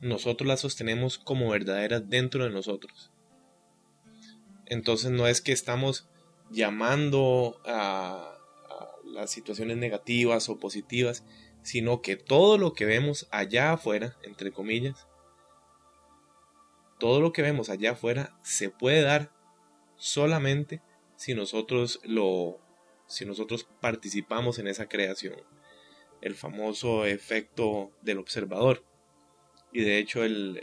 nosotros 0.00 0.48
las 0.48 0.58
sostenemos 0.58 1.16
como 1.16 1.50
verdaderas 1.50 2.10
dentro 2.10 2.42
de 2.42 2.50
nosotros. 2.50 3.09
Entonces 4.70 5.10
no 5.10 5.26
es 5.26 5.42
que 5.42 5.52
estamos 5.52 6.08
llamando 6.50 7.60
a, 7.66 8.38
las 9.04 9.30
situaciones 9.30 9.76
negativas 9.76 10.48
o 10.48 10.58
positivas, 10.58 11.24
sino 11.62 12.00
que 12.00 12.16
todo 12.16 12.56
lo 12.56 12.72
que 12.72 12.84
vemos 12.86 13.26
allá 13.32 13.72
afuera, 13.72 14.16
entre 14.22 14.52
comillas, 14.52 15.08
todo 16.98 17.20
lo 17.20 17.32
que 17.32 17.42
vemos 17.42 17.68
allá 17.68 17.92
afuera 17.92 18.38
se 18.42 18.70
puede 18.70 19.02
dar 19.02 19.32
solamente 19.96 20.80
si 21.16 21.34
nosotros 21.34 22.00
lo 22.04 22.60
si 23.06 23.24
nosotros 23.24 23.68
participamos 23.80 24.60
en 24.60 24.68
esa 24.68 24.88
creación. 24.88 25.42
El 26.20 26.36
famoso 26.36 27.04
efecto 27.04 27.90
del 28.02 28.18
observador. 28.18 28.84
Y 29.72 29.80
de 29.82 29.98
hecho 29.98 30.22
el, 30.22 30.60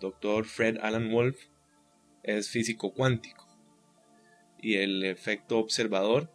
doctor 0.00 0.44
Fred 0.44 0.78
Alan 0.80 1.10
Wolf 1.10 1.49
es 2.22 2.48
físico 2.48 2.92
cuántico. 2.92 3.46
Y 4.60 4.76
el 4.76 5.04
efecto 5.04 5.58
observador 5.58 6.30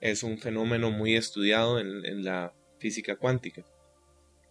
es 0.00 0.22
un 0.22 0.38
fenómeno 0.38 0.90
muy 0.90 1.16
estudiado 1.16 1.80
en, 1.80 2.04
en 2.04 2.24
la 2.24 2.54
física 2.78 3.16
cuántica. 3.16 3.64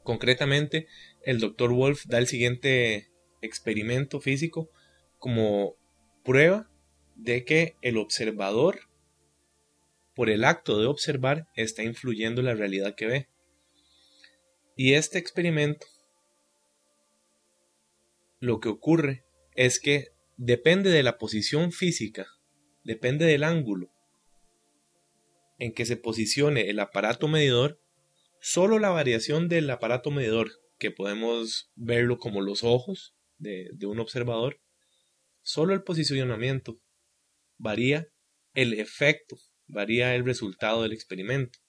Concretamente, 0.04 0.88
el 1.24 1.40
doctor 1.40 1.74
Wolf 1.74 2.06
da 2.06 2.18
el 2.18 2.28
siguiente 2.28 3.10
experimento 3.42 4.20
físico 4.20 4.70
como 5.18 5.76
prueba 6.24 6.70
de 7.16 7.46
que 7.46 7.76
el 7.82 7.98
observador, 7.98 8.82
por 10.14 10.30
el 10.30 10.44
acto 10.44 10.80
de 10.80 10.88
observar, 10.88 11.48
está 11.56 11.84
influyendo 11.84 12.42
en 12.42 12.48
la 12.48 12.56
realidad 12.56 12.96
que 12.96 13.08
ve. 13.08 13.30
Y 14.76 14.94
este 14.94 15.18
experimento, 15.18 15.88
lo 18.40 18.60
que 18.60 18.70
ocurre 18.70 19.24
es 19.56 19.80
que 19.80 20.10
depende 20.38 20.90
de 20.90 21.04
la 21.04 21.18
posición 21.18 21.72
física, 21.72 22.28
depende 22.84 23.26
del 23.26 23.44
ángulo 23.44 23.92
en 25.58 25.74
que 25.74 25.86
se 25.86 25.98
posicione 25.98 26.70
el 26.70 26.80
aparato 26.80 27.28
medidor, 27.28 27.82
solo 28.42 28.80
la 28.80 28.90
variación 28.90 29.48
del 29.48 29.70
aparato 29.70 30.12
medidor, 30.12 30.52
que 30.78 30.92
podemos 30.92 31.72
verlo 31.76 32.18
como 32.18 32.42
los 32.42 32.64
ojos 32.64 33.16
de, 33.38 33.72
un 33.84 34.00
observador, 34.00 34.62
solo 35.42 35.74
el 35.74 35.84
posicionamiento 35.84 36.82
varía 37.58 38.10
el 38.54 38.74
efecto, 38.74 39.38
varía 39.68 40.16
el 40.16 40.26
resultado 40.26 40.84
del 40.84 40.92
experimento. 40.92 41.60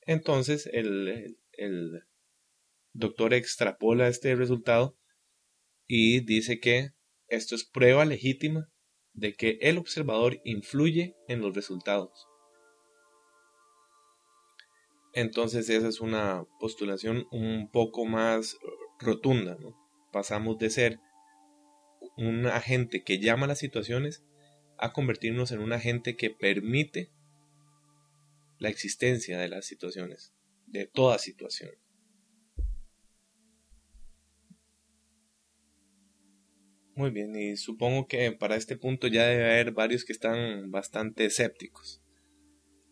Entonces 0.00 0.68
el, 0.72 1.38
el 1.52 2.02
doctor 2.92 3.34
extrapola 3.34 4.08
este 4.08 4.34
resultado 4.34 4.98
y 5.86 6.20
dice 6.20 6.58
que 6.60 6.92
esto 7.28 7.54
es 7.54 7.64
prueba 7.64 8.04
legítima 8.04 8.68
de 9.12 9.34
que 9.34 9.58
el 9.60 9.78
observador 9.78 10.40
influye 10.44 11.16
en 11.28 11.40
los 11.40 11.54
resultados. 11.54 12.26
Entonces 15.12 15.68
esa 15.70 15.88
es 15.88 16.00
una 16.00 16.44
postulación 16.60 17.26
un 17.30 17.70
poco 17.70 18.04
más 18.04 18.56
rotunda. 19.00 19.56
Pasamos 20.12 20.58
de 20.58 20.70
ser 20.70 21.00
un 22.16 22.46
agente 22.46 23.02
que 23.02 23.18
llama 23.18 23.46
las 23.46 23.58
situaciones 23.58 24.24
a 24.76 24.92
convertirnos 24.92 25.50
en 25.50 25.60
un 25.60 25.72
agente 25.72 26.16
que 26.16 26.30
permite 26.30 27.10
la 28.58 28.68
existencia 28.68 29.38
de 29.38 29.48
las 29.48 29.66
situaciones, 29.66 30.32
de 30.66 30.86
toda 30.86 31.18
situación. 31.18 31.70
Muy 36.98 37.10
bien, 37.10 37.36
y 37.36 37.56
supongo 37.56 38.08
que 38.08 38.32
para 38.32 38.56
este 38.56 38.76
punto 38.76 39.06
ya 39.06 39.24
debe 39.24 39.44
haber 39.44 39.70
varios 39.70 40.04
que 40.04 40.12
están 40.12 40.72
bastante 40.72 41.26
escépticos 41.26 42.02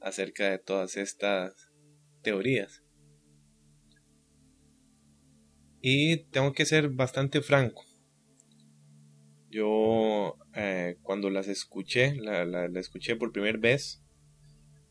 acerca 0.01 0.49
de 0.49 0.61
todas 0.61 0.97
estas 0.97 1.73
teorías. 2.23 2.85
Y 5.81 6.19
tengo 6.31 6.53
que 6.53 6.67
ser 6.67 6.91
bastante 6.91 7.41
franco. 7.41 7.85
Yo 9.51 10.37
eh, 10.55 10.99
cuando 11.03 11.29
las 11.29 11.49
escuché, 11.49 12.15
la, 12.15 12.45
la, 12.45 12.67
escuché 12.79 13.17
por 13.17 13.33
primera 13.33 13.59
vez, 13.59 14.05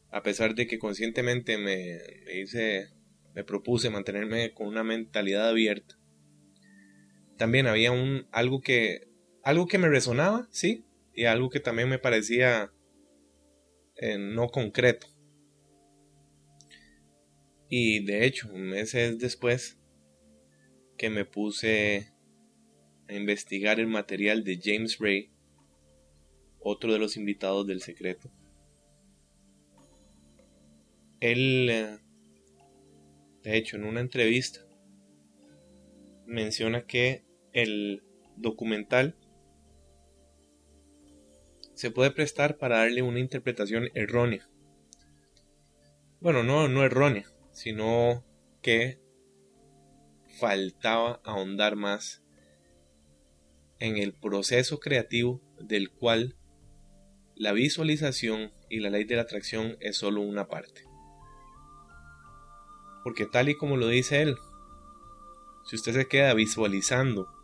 a 0.10 0.24
pesar 0.24 0.56
de 0.56 0.68
que 0.68 0.78
conscientemente 0.78 1.58
me, 1.58 2.00
hice, 2.38 2.90
me 3.34 3.46
propuse 3.46 3.90
mantenerme 3.90 4.54
con 4.54 4.68
una 4.68 4.84
mentalidad 4.84 5.48
abierta, 5.48 5.96
también 7.38 7.68
había 7.68 7.92
un 7.92 8.28
algo 8.32 8.62
que 8.62 9.08
algo 9.44 9.68
que 9.68 9.78
me 9.78 9.90
resonaba, 9.90 10.48
sí, 10.52 10.86
y 11.14 11.26
algo 11.26 11.50
que 11.50 11.60
también 11.60 11.88
me 11.88 12.00
parecía 12.00 12.72
eh, 13.98 14.18
no 14.18 14.50
concreto. 14.50 15.08
Y 17.70 18.04
de 18.06 18.26
hecho, 18.26 18.52
meses 18.54 19.20
después 19.20 19.80
que 20.98 21.10
me 21.10 21.26
puse 21.26 22.12
a 23.08 23.14
investigar 23.14 23.80
el 23.80 23.88
material 23.88 24.44
de 24.44 24.60
James 24.62 24.98
Ray, 25.00 25.32
otro 26.60 26.92
de 26.92 27.00
los 27.00 27.16
invitados 27.16 27.68
del 27.68 27.82
secreto. 27.82 28.32
Él, 31.20 31.70
eh, 31.70 32.00
de 33.44 33.58
hecho, 33.58 33.78
en 33.78 33.84
una 33.84 34.02
entrevista, 34.02 34.62
menciona 36.26 36.86
que 36.86 37.25
el 37.56 38.04
documental 38.36 39.16
se 41.74 41.90
puede 41.90 42.12
prestar 42.12 42.58
para 42.58 42.80
darle 42.80 43.02
una 43.02 43.20
interpretación 43.20 43.90
errónea. 43.96 44.48
Bueno, 46.20 46.44
no, 46.44 46.68
no 46.68 46.84
errónea, 46.84 47.26
sino 47.54 48.26
que 48.62 49.00
faltaba 50.38 51.22
ahondar 51.24 51.78
más 51.78 52.24
en 53.80 53.98
el 53.98 54.14
proceso 54.14 54.80
creativo 54.82 55.42
del 55.60 55.92
cual 55.92 56.36
la 57.36 57.54
visualización 57.54 58.52
y 58.70 58.82
la 58.82 58.90
ley 58.90 59.06
de 59.06 59.16
la 59.16 59.22
atracción 59.22 59.78
es 59.80 59.96
solo 59.98 60.22
una 60.22 60.50
parte. 60.50 60.84
Porque 63.04 63.26
tal 63.26 63.48
y 63.48 63.56
como 63.56 63.78
lo 63.78 63.88
dice 63.88 64.22
él, 64.22 64.36
si 65.64 65.78
usted 65.78 65.94
se 65.94 66.08
queda 66.08 66.34
visualizando 66.34 67.35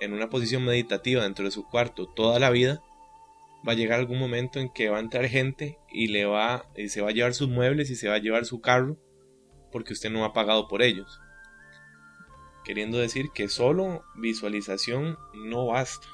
en 0.00 0.12
una 0.12 0.28
posición 0.28 0.64
meditativa 0.64 1.22
dentro 1.22 1.44
de 1.44 1.50
su 1.50 1.66
cuarto 1.66 2.06
toda 2.06 2.38
la 2.38 2.50
vida, 2.50 2.82
va 3.66 3.72
a 3.72 3.76
llegar 3.76 3.98
algún 3.98 4.18
momento 4.18 4.60
en 4.60 4.68
que 4.68 4.88
va 4.88 4.98
a 4.98 5.00
entrar 5.00 5.26
gente 5.26 5.78
y 5.90 6.08
le 6.08 6.24
va 6.24 6.66
y 6.76 6.88
se 6.88 7.00
va 7.00 7.10
a 7.10 7.12
llevar 7.12 7.34
sus 7.34 7.48
muebles 7.48 7.90
y 7.90 7.96
se 7.96 8.08
va 8.08 8.14
a 8.14 8.20
llevar 8.20 8.44
su 8.44 8.60
carro 8.60 8.96
porque 9.72 9.92
usted 9.92 10.10
no 10.10 10.24
ha 10.24 10.32
pagado 10.32 10.68
por 10.68 10.82
ellos 10.82 11.20
queriendo 12.66 12.98
decir 12.98 13.30
que 13.30 13.48
solo 13.48 14.04
visualización 14.16 15.16
no 15.34 15.66
basta, 15.66 16.08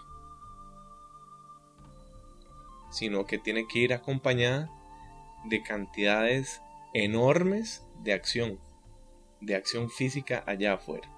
sino 2.91 3.25
que 3.25 3.39
tiene 3.39 3.67
que 3.67 3.79
ir 3.79 3.95
acompañada 3.95 4.71
de 5.47 5.63
cantidades 5.63 6.61
enormes 6.93 7.87
de 8.01 8.13
acción, 8.13 8.61
de 9.41 9.55
acción 9.55 9.89
física 9.89 10.45
allá 10.47 10.75
afuera. 10.75 11.11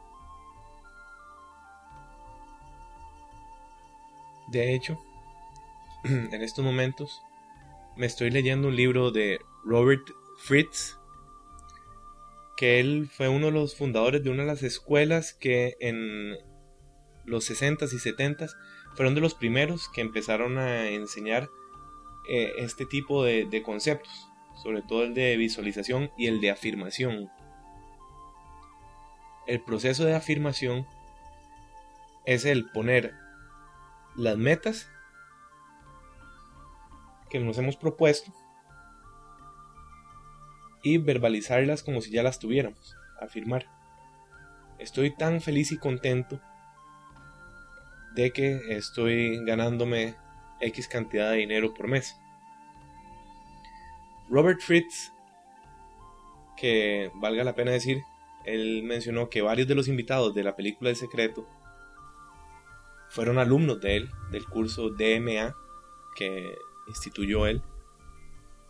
De 4.48 4.74
hecho, 4.74 5.00
en 6.04 6.42
estos 6.42 6.64
momentos 6.64 7.22
me 7.96 8.06
estoy 8.06 8.30
leyendo 8.30 8.68
un 8.68 8.76
libro 8.76 9.10
de 9.10 9.40
Robert 9.64 10.08
Fritz 10.38 10.98
que 12.56 12.80
él 12.80 13.08
fue 13.10 13.28
uno 13.28 13.46
de 13.46 13.52
los 13.52 13.76
fundadores 13.76 14.22
de 14.22 14.30
una 14.30 14.42
de 14.42 14.48
las 14.48 14.62
escuelas 14.62 15.34
que 15.34 15.76
en 15.80 16.36
los 17.24 17.50
60s 17.50 17.92
y 17.92 17.96
70s 17.96 18.54
fueron 18.94 19.14
de 19.14 19.20
los 19.20 19.34
primeros 19.34 19.88
que 19.88 20.00
empezaron 20.00 20.58
a 20.58 20.88
enseñar 20.88 21.48
eh, 22.28 22.52
este 22.58 22.86
tipo 22.86 23.24
de, 23.24 23.46
de 23.46 23.62
conceptos, 23.62 24.28
sobre 24.62 24.82
todo 24.82 25.02
el 25.02 25.14
de 25.14 25.36
visualización 25.36 26.10
y 26.16 26.28
el 26.28 26.40
de 26.40 26.50
afirmación. 26.50 27.30
El 29.46 29.60
proceso 29.60 30.04
de 30.04 30.14
afirmación 30.14 30.86
es 32.24 32.44
el 32.44 32.70
poner 32.70 33.14
las 34.16 34.36
metas 34.36 34.88
que 37.30 37.40
nos 37.40 37.58
hemos 37.58 37.76
propuesto 37.76 38.32
y 40.82 40.98
verbalizarlas 40.98 41.82
como 41.82 42.00
si 42.00 42.10
ya 42.10 42.22
las 42.22 42.38
tuviéramos, 42.38 42.96
afirmar. 43.20 43.66
Estoy 44.78 45.16
tan 45.16 45.40
feliz 45.40 45.72
y 45.72 45.78
contento 45.78 46.40
de 48.14 48.32
que 48.32 48.60
estoy 48.76 49.44
ganándome 49.44 50.14
X 50.60 50.86
cantidad 50.88 51.30
de 51.30 51.38
dinero 51.38 51.74
por 51.74 51.88
mes. 51.88 52.16
Robert 54.28 54.60
Fritz, 54.60 55.12
que 56.56 57.10
valga 57.14 57.44
la 57.44 57.54
pena 57.54 57.72
decir, 57.72 58.02
él 58.44 58.82
mencionó 58.84 59.30
que 59.30 59.42
varios 59.42 59.66
de 59.66 59.74
los 59.74 59.88
invitados 59.88 60.34
de 60.34 60.44
la 60.44 60.54
película 60.54 60.90
El 60.90 60.96
Secreto 60.96 61.46
fueron 63.14 63.38
alumnos 63.38 63.80
de 63.80 63.96
él, 63.96 64.10
del 64.32 64.44
curso 64.44 64.90
DMA 64.90 65.54
que 66.16 66.58
instituyó 66.88 67.46
él. 67.46 67.62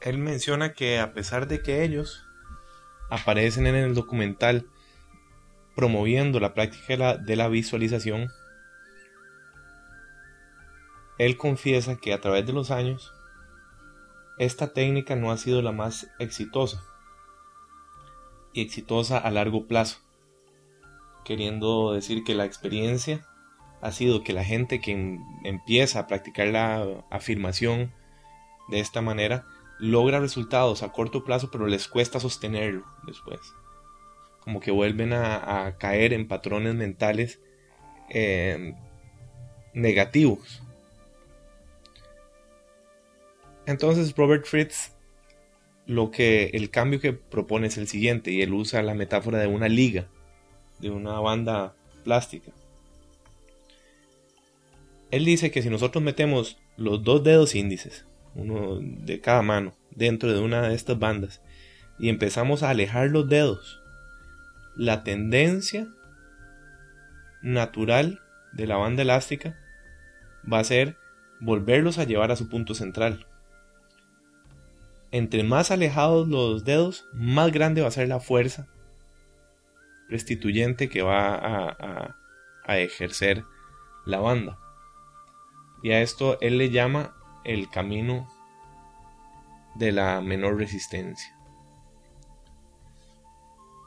Él 0.03 0.19
menciona 0.19 0.75
que 0.75 0.99
a 1.01 1.15
pesar 1.15 1.49
de 1.49 1.63
que 1.63 1.83
ellos 1.83 2.27
aparecen 3.09 3.67
en 3.67 3.75
el 3.75 3.95
documental 3.95 4.69
promoviendo 5.75 6.41
la 6.41 6.53
práctica 6.53 7.17
de 7.17 7.37
la 7.37 7.49
visualización, 7.49 8.31
él 11.17 11.39
confiesa 11.39 11.97
que 11.97 12.13
a 12.13 12.21
través 12.21 12.47
de 12.47 12.53
los 12.53 12.71
años 12.71 13.15
esta 14.37 14.75
técnica 14.75 15.17
no 15.17 15.33
ha 15.33 15.39
sido 15.39 15.63
la 15.63 15.73
más 15.73 16.07
exitosa 16.19 16.85
y 18.53 18.61
exitosa 18.61 19.17
a 19.17 19.31
largo 19.31 19.67
plazo, 19.67 20.01
queriendo 21.25 21.95
decir 21.95 22.25
que 22.25 22.35
la 22.35 22.45
experiencia 22.45 23.27
ha 23.81 23.93
sido 23.93 24.23
que 24.23 24.33
la 24.33 24.45
gente 24.45 24.81
que 24.81 25.19
empieza 25.45 26.01
a 26.01 26.07
practicar 26.07 26.49
la 26.49 27.05
afirmación 27.11 27.93
de 28.69 28.81
esta 28.81 29.03
manera 29.03 29.47
logra 29.79 30.21
resultados 30.21 30.83
a 30.83 30.93
corto 30.93 31.25
plazo, 31.25 31.51
pero 31.51 31.67
les 31.67 31.89
cuesta 31.89 32.21
sostenerlo 32.21 32.85
después. 33.07 33.41
Como 34.41 34.61
que 34.61 34.71
vuelven 34.71 35.13
a, 35.13 35.77
caer 35.79 36.13
en 36.13 36.29
patrones 36.29 36.75
mentales 36.75 37.41
eh, 38.11 38.75
negativos. 39.73 40.63
Entonces 43.67 44.15
Robert 44.17 44.47
Fritz 44.47 44.95
lo 45.87 46.11
que 46.11 46.47
el 46.55 46.71
cambio 46.71 47.01
que 47.01 47.13
propone 47.13 47.67
es 47.67 47.77
el 47.77 47.89
siguiente 47.89 48.31
y 48.31 48.43
él 48.43 48.55
usa 48.55 48.83
la 48.83 48.95
metáfora 48.95 49.39
de 49.39 49.47
una 49.47 49.69
liga, 49.69 50.09
de 50.79 50.91
una 50.91 51.21
banda 51.21 51.75
plástica. 52.05 52.53
Él 55.15 55.25
dice 55.25 55.51
que 55.51 55.63
si 55.63 55.71
nosotros 55.71 56.03
metemos 56.03 56.59
los 56.77 57.03
dos 57.03 57.23
dedos 57.23 57.55
índices, 57.55 58.07
uno 58.35 58.79
de 58.81 59.21
cada 59.21 59.43
mano, 59.43 59.75
dentro 59.91 60.33
de 60.33 60.41
una 60.41 60.63
de 60.63 60.75
estas 60.75 60.99
bandas 60.99 61.41
y 61.99 62.09
empezamos 62.09 62.63
a 62.63 62.71
alejar 62.71 63.11
los 63.11 63.29
dedos, 63.29 63.81
la 64.77 65.05
tendencia 65.05 65.89
natural 67.43 68.21
de 68.53 68.67
la 68.67 68.77
banda 68.77 69.03
elástica 69.03 69.59
va 70.51 70.59
a 70.59 70.65
ser 70.65 70.97
volverlos 71.41 71.99
a 71.99 72.05
llevar 72.05 72.33
a 72.33 72.37
su 72.37 72.49
punto 72.49 72.75
central 72.75 73.27
entre 75.15 75.45
más 75.45 75.71
alejados 75.71 76.27
los 76.27 76.65
dedos, 76.65 77.07
más 77.13 77.53
grande 77.53 77.83
va 77.83 77.87
a 77.87 77.93
ser 77.93 78.09
la 78.09 78.19
fuerza 78.19 78.67
restituyente 80.09 80.89
que 80.89 81.03
va 81.03 82.17
a, 82.67 82.79
ejercer 82.79 83.45
la 84.07 84.19
banda. 84.19 84.59
Y 85.85 85.93
a 85.93 86.01
esto 86.01 86.41
él 86.41 86.57
le 86.57 86.71
llama 86.71 87.15
el 87.45 87.69
camino 87.69 88.27
de 89.75 89.93
la 89.93 90.23
menor 90.23 90.57
resistencia, 90.57 91.37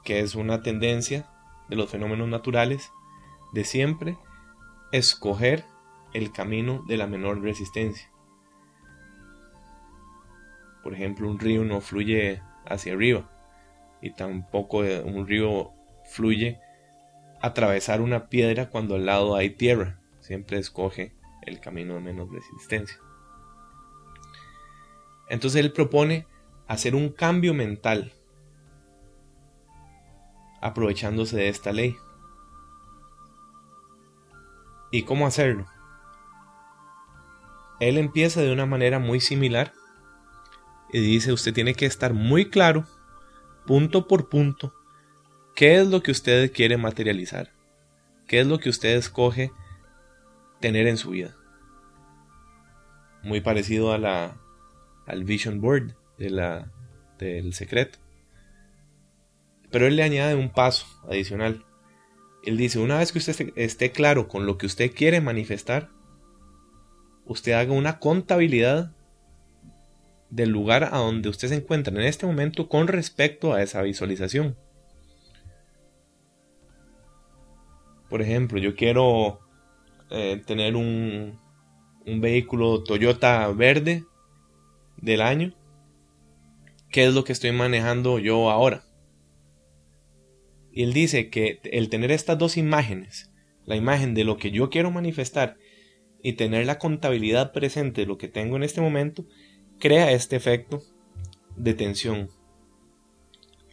que 0.04 0.20
es 0.20 0.36
una 0.36 0.62
tendencia 0.62 1.28
de 1.70 1.76
los 1.76 1.90
fenómenos 1.90 2.28
naturales 2.28 2.92
de 3.52 3.64
siempre 3.64 4.16
escoger 4.92 5.66
el 6.14 6.32
camino 6.32 6.84
de 6.88 6.98
la 6.98 7.08
menor 7.08 7.42
resistencia. 7.42 8.12
Por 10.84 10.94
ejemplo, 10.94 11.28
un 11.28 11.40
río 11.40 11.64
no 11.64 11.82
fluye 11.82 12.44
hacia 12.68 12.94
arriba 12.94 13.28
y 14.04 14.12
tampoco 14.12 14.82
un 14.82 15.26
río 15.26 15.72
fluye 16.06 16.60
atravesar 17.42 18.02
una 18.02 18.30
piedra 18.30 18.70
cuando 18.70 18.94
al 18.94 19.08
lado 19.08 19.36
hay 19.36 19.50
tierra. 19.50 20.00
Siempre 20.20 20.60
escoge 20.60 21.17
el 21.48 21.60
camino 21.60 21.96
de 21.96 22.02
menos 22.02 22.30
resistencia. 22.30 23.00
Entonces 25.30 25.62
él 25.62 25.72
propone 25.72 26.28
hacer 26.68 26.96
un 26.96 27.10
cambio 27.10 27.54
mental 27.54 28.14
aprovechándose 30.62 31.38
de 31.38 31.50
esta 31.50 31.72
ley. 31.72 31.98
¿Y 34.92 35.04
cómo 35.04 35.28
hacerlo? 35.28 35.66
Él 37.80 37.98
empieza 37.98 38.42
de 38.42 38.52
una 38.52 38.66
manera 38.66 39.00
muy 39.00 39.20
similar 39.20 39.74
y 40.92 41.00
dice, 41.00 41.34
usted 41.34 41.54
tiene 41.54 41.76
que 41.76 41.86
estar 41.86 42.14
muy 42.14 42.50
claro, 42.50 42.86
punto 43.66 44.08
por 44.08 44.30
punto, 44.30 44.74
qué 45.56 45.80
es 45.80 45.88
lo 45.88 46.02
que 46.02 46.12
usted 46.12 46.52
quiere 46.54 46.78
materializar, 46.78 47.52
qué 48.28 48.40
es 48.40 48.48
lo 48.48 48.58
que 48.60 48.70
usted 48.70 48.96
escoge 48.96 49.52
tener 50.60 50.88
en 50.88 50.98
su 50.98 51.12
vida. 51.12 51.36
Muy 53.24 53.42
parecido 53.42 53.92
a 53.92 53.98
la, 53.98 54.38
al 55.06 55.24
vision 55.24 55.62
board 55.62 55.96
de 56.18 56.30
la, 56.30 56.72
del 57.18 57.54
secreto. 57.54 58.00
Pero 59.72 59.88
él 59.88 59.96
le 59.96 60.04
añade 60.04 60.36
un 60.36 60.50
paso 60.50 60.86
adicional. 61.10 61.66
Él 62.44 62.58
dice, 62.58 62.80
una 62.80 63.00
vez 63.00 63.12
que 63.12 63.20
usted 63.20 63.52
esté 63.56 63.92
claro 63.92 64.28
con 64.28 64.46
lo 64.46 64.58
que 64.58 64.66
usted 64.66 64.94
quiere 64.94 65.20
manifestar, 65.20 65.90
usted 67.26 67.54
haga 67.54 67.74
una 67.74 68.00
contabilidad 68.00 68.94
del 70.30 70.50
lugar 70.50 70.86
a 70.86 70.98
donde 70.98 71.30
usted 71.30 71.50
se 71.50 71.56
encuentra 71.56 71.94
en 71.94 72.02
este 72.02 72.26
momento 72.26 72.70
con 72.70 72.88
respecto 72.88 73.54
a 73.54 73.62
esa 73.62 73.82
visualización. 73.82 74.56
Por 78.10 78.22
ejemplo, 78.22 78.60
yo 78.60 78.76
quiero 78.76 79.42
eh, 80.10 80.42
tener 80.46 80.76
un, 80.76 81.40
un 82.06 82.22
vehículo 82.22 82.84
Toyota 82.84 83.48
verde 83.50 84.06
del 84.98 85.22
año. 85.22 85.54
¿Qué 86.90 87.06
es 87.06 87.14
lo 87.14 87.24
que 87.24 87.34
estoy 87.34 87.52
manejando 87.52 88.18
yo 88.20 88.50
ahora? 88.50 88.84
Y 90.72 90.84
él 90.84 90.94
dice 90.94 91.30
que 91.30 91.60
el 91.64 91.90
tener 91.90 92.12
estas 92.12 92.38
dos 92.38 92.56
imágenes, 92.56 93.32
la 93.66 93.76
imagen 93.76 94.14
de 94.14 94.24
lo 94.24 94.38
que 94.38 94.52
yo 94.52 94.70
quiero 94.70 94.92
manifestar 94.92 95.58
y 96.24 96.34
tener 96.34 96.66
la 96.66 96.80
contabilidad 96.80 97.52
presente 97.52 98.02
de 98.02 98.08
lo 98.08 98.18
que 98.18 98.28
tengo 98.28 98.56
en 98.56 98.64
este 98.64 98.80
momento, 98.80 99.26
crea 99.80 100.12
este 100.12 100.36
efecto 100.36 100.82
de 101.56 101.74
tensión, 101.74 102.30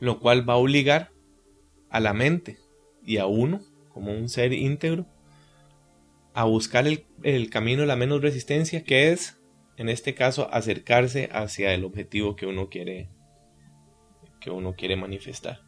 lo 0.00 0.18
cual 0.18 0.48
va 0.48 0.54
a 0.54 0.58
obligar 0.58 1.12
a 1.90 2.00
la 2.00 2.14
mente 2.14 2.58
y 3.04 3.18
a 3.18 3.26
uno, 3.26 3.60
como 3.92 4.12
un 4.12 4.28
ser 4.28 4.52
íntegro, 4.52 5.06
a 6.34 6.44
buscar 6.44 6.86
el, 6.86 7.50
camino 7.50 7.82
de 7.82 7.86
la 7.86 7.96
menos 7.96 8.20
resistencia, 8.20 8.82
que 8.82 9.12
es, 9.12 9.40
en 9.76 9.88
este 9.88 10.14
caso, 10.14 10.52
acercarse 10.52 11.30
hacia 11.32 11.72
el 11.72 11.84
objetivo 11.84 12.34
que 12.34 12.46
uno 12.46 12.68
quiere, 12.68 13.08
que 14.40 14.50
uno 14.50 14.74
quiere 14.74 14.96
manifestar. 14.96 15.60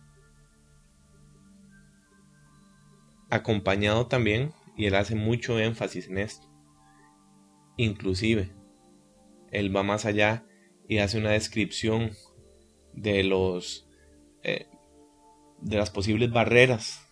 Acompañado 3.30 4.08
también, 4.08 4.52
y 4.76 4.86
él 4.86 4.96
hace 4.96 5.14
mucho 5.14 5.58
énfasis 5.60 6.08
en 6.08 6.18
esto, 6.18 6.48
inclusive 7.76 8.52
él 9.52 9.74
va 9.74 9.84
más 9.84 10.04
allá 10.04 10.44
y 10.88 10.98
hace 10.98 11.18
una 11.18 11.30
descripción 11.30 12.10
de 12.92 13.22
los 13.22 13.88
eh, 14.42 14.68
de 15.60 15.76
las 15.76 15.90
posibles 15.90 16.30
barreras 16.30 17.05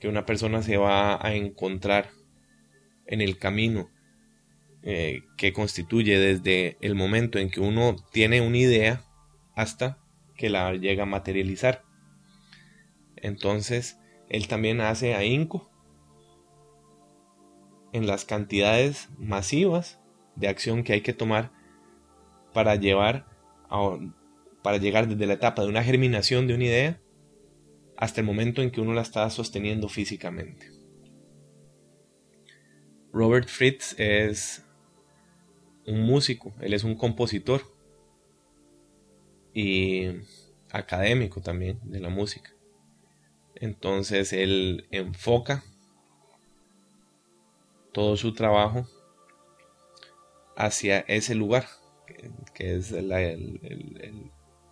que 0.00 0.08
una 0.08 0.26
persona 0.26 0.62
se 0.62 0.76
va 0.76 1.24
a 1.24 1.34
encontrar 1.34 2.10
en 3.06 3.20
el 3.20 3.38
camino 3.38 3.90
eh, 4.82 5.22
que 5.36 5.52
constituye 5.52 6.18
desde 6.18 6.78
el 6.80 6.94
momento 6.94 7.38
en 7.38 7.50
que 7.50 7.60
uno 7.60 7.96
tiene 8.12 8.40
una 8.40 8.56
idea 8.56 9.04
hasta 9.54 9.98
que 10.36 10.48
la 10.48 10.72
llega 10.74 11.02
a 11.02 11.06
materializar. 11.06 11.84
Entonces, 13.16 13.98
él 14.30 14.48
también 14.48 14.80
hace 14.80 15.14
ahínco 15.14 15.70
en 17.92 18.06
las 18.06 18.24
cantidades 18.24 19.10
masivas 19.18 20.00
de 20.36 20.48
acción 20.48 20.82
que 20.82 20.94
hay 20.94 21.00
que 21.02 21.12
tomar 21.12 21.52
para 22.54 22.76
llevar 22.76 23.26
para 24.62 24.78
llegar 24.78 25.08
desde 25.08 25.26
la 25.26 25.34
etapa 25.34 25.62
de 25.62 25.68
una 25.68 25.84
germinación 25.84 26.46
de 26.46 26.54
una 26.54 26.64
idea 26.64 27.00
hasta 28.00 28.22
el 28.22 28.26
momento 28.26 28.62
en 28.62 28.70
que 28.70 28.80
uno 28.80 28.94
la 28.94 29.02
está 29.02 29.28
sosteniendo 29.28 29.88
físicamente. 29.88 30.70
Robert 33.12 33.48
Fritz 33.48 33.94
es 33.98 34.64
un 35.86 36.00
músico, 36.00 36.54
él 36.60 36.72
es 36.72 36.82
un 36.82 36.94
compositor 36.94 37.62
y 39.52 40.06
académico 40.70 41.42
también 41.42 41.78
de 41.82 42.00
la 42.00 42.08
música. 42.08 42.50
Entonces 43.54 44.32
él 44.32 44.86
enfoca 44.90 45.62
todo 47.92 48.16
su 48.16 48.32
trabajo 48.32 48.86
hacia 50.56 51.00
ese 51.00 51.34
lugar, 51.34 51.66
que, 52.54 52.76
es 52.76 52.92
la, 52.92 53.20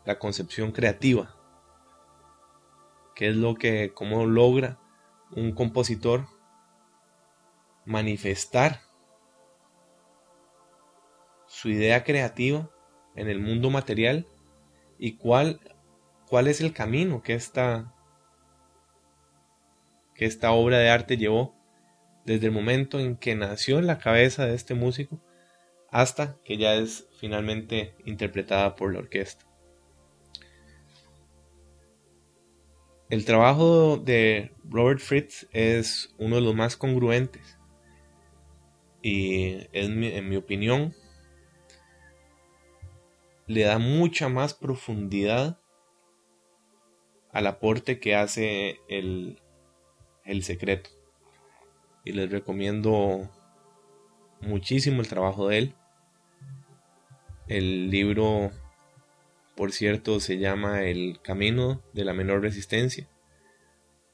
la 0.07 0.19
concepción 0.19 0.73
creativa, 0.73 1.38
que 3.19 3.31
es 3.31 3.35
lo 3.35 3.57
que, 3.57 3.91
cómo 3.95 4.27
logra 4.27 4.79
un 5.33 5.51
compositor 5.51 6.29
manifestar 7.85 8.83
su 11.49 11.69
idea 11.69 12.05
creativa 12.05 12.71
en 13.17 13.29
el 13.29 13.41
mundo 13.41 13.71
material 13.71 14.29
y 15.01 15.17
cuál, 15.17 15.59
cuál 16.29 16.47
es 16.47 16.61
el 16.61 16.73
camino 16.73 17.21
que 17.21 17.35
esta, 17.35 17.93
que 20.15 20.25
esta 20.25 20.53
obra 20.53 20.79
de 20.79 20.89
arte 20.89 21.17
llevó 21.17 21.57
desde 22.25 22.47
el 22.47 22.53
momento 22.53 23.01
en 23.01 23.17
que 23.17 23.35
nació 23.35 23.81
en 23.81 23.89
la 23.89 23.99
cabeza 23.99 24.47
de 24.47 24.55
este 24.55 24.75
músico 24.75 25.21
hasta 25.91 26.37
que 26.45 26.57
ya 26.57 26.77
es 26.77 27.09
finalmente 27.19 27.97
interpretada 28.05 28.77
por 28.77 28.93
la 28.93 29.01
orquesta. 29.01 29.48
El 33.11 33.25
trabajo 33.25 33.97
de 33.97 34.53
Robert 34.69 35.01
Fritz 35.01 35.49
es 35.53 36.15
uno 36.19 36.37
de 36.37 36.43
los 36.43 36.55
más 36.55 36.77
congruentes 36.77 37.59
y 39.03 39.67
en 39.73 40.29
mi 40.29 40.37
opinión 40.37 40.95
le 43.47 43.63
da 43.63 43.79
mucha 43.79 44.29
más 44.29 44.53
profundidad 44.53 45.59
al 47.33 47.47
aporte 47.47 47.99
que 47.99 48.15
hace 48.15 48.79
el, 48.89 49.41
el 50.25 50.43
secreto. 50.43 50.91
Y 52.05 52.13
les 52.13 52.31
recomiendo 52.31 53.31
muchísimo 54.41 55.01
el 55.01 55.09
trabajo 55.09 55.49
de 55.49 55.59
él. 55.59 55.75
El 57.49 57.91
libro, 57.91 58.51
por 59.59 59.73
cierto, 59.73 60.21
se 60.21 60.39
llama 60.39 60.85
El 60.85 61.19
Camino 61.21 61.83
de 61.93 62.05
la 62.05 62.15
Menor 62.15 62.43
Resistencia. 62.43 63.09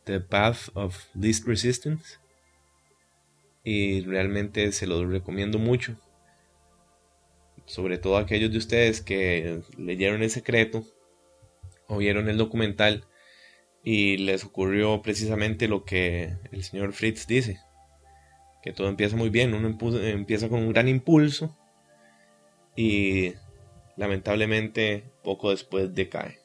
The 0.04 0.20
Path 0.20 0.70
of 0.72 0.98
Least 1.14 1.46
Resistance. 1.46 2.16
Y 3.62 4.00
realmente 4.00 4.72
se 4.72 4.86
lo 4.86 5.06
recomiendo 5.06 5.58
mucho 5.58 5.96
sobre 7.66 7.98
todo 7.98 8.16
aquellos 8.16 8.52
de 8.52 8.58
ustedes 8.58 9.00
que 9.00 9.62
leyeron 9.78 10.22
el 10.22 10.30
secreto 10.30 10.84
o 11.88 11.98
vieron 11.98 12.28
el 12.28 12.36
documental 12.36 13.04
y 13.82 14.16
les 14.18 14.44
ocurrió 14.44 15.02
precisamente 15.02 15.68
lo 15.68 15.84
que 15.84 16.34
el 16.52 16.62
señor 16.62 16.92
Fritz 16.92 17.26
dice, 17.26 17.58
que 18.62 18.72
todo 18.72 18.88
empieza 18.88 19.16
muy 19.16 19.28
bien, 19.28 19.54
uno 19.54 19.76
empieza 20.02 20.48
con 20.48 20.60
un 20.60 20.72
gran 20.72 20.88
impulso 20.88 21.56
y 22.76 23.34
lamentablemente 23.96 25.04
poco 25.22 25.50
después 25.50 25.94
decae. 25.94 26.38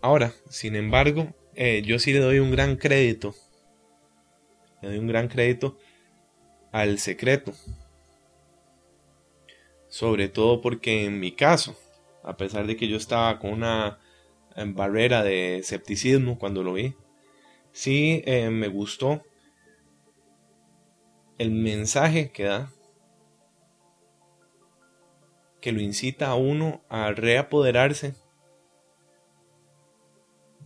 Ahora, 0.00 0.32
sin 0.50 0.76
embargo, 0.76 1.34
eh, 1.54 1.82
yo 1.84 1.98
sí 1.98 2.12
le 2.12 2.18
doy 2.18 2.38
un 2.38 2.50
gran 2.50 2.76
crédito 2.76 3.34
le 4.84 4.90
doy 4.90 4.98
un 4.98 5.06
gran 5.06 5.28
crédito 5.28 5.78
al 6.72 6.98
secreto. 6.98 7.52
Sobre 9.88 10.28
todo 10.28 10.60
porque 10.60 11.04
en 11.04 11.20
mi 11.20 11.32
caso, 11.32 11.76
a 12.22 12.36
pesar 12.36 12.66
de 12.66 12.76
que 12.76 12.88
yo 12.88 12.96
estaba 12.96 13.38
con 13.38 13.52
una 13.52 13.98
eh, 14.56 14.64
barrera 14.66 15.22
de 15.22 15.58
escepticismo 15.58 16.38
cuando 16.38 16.62
lo 16.62 16.74
vi, 16.74 16.94
sí 17.72 18.22
eh, 18.26 18.50
me 18.50 18.68
gustó 18.68 19.22
el 21.38 21.50
mensaje 21.50 22.30
que 22.30 22.44
da, 22.44 22.70
que 25.60 25.72
lo 25.72 25.80
incita 25.80 26.28
a 26.28 26.34
uno 26.34 26.82
a 26.88 27.10
reapoderarse 27.12 28.14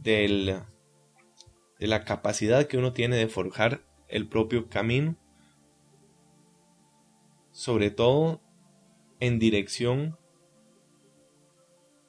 de 0.01 0.65
la 1.79 2.05
capacidad 2.05 2.67
que 2.67 2.79
uno 2.79 2.93
tiene 2.93 3.17
de 3.17 3.29
forjar 3.29 3.83
el 4.09 4.29
propio 4.29 4.69
camino, 4.69 5.17
sobre 7.53 7.91
todo 7.91 8.41
en 9.21 9.39
dirección 9.39 10.19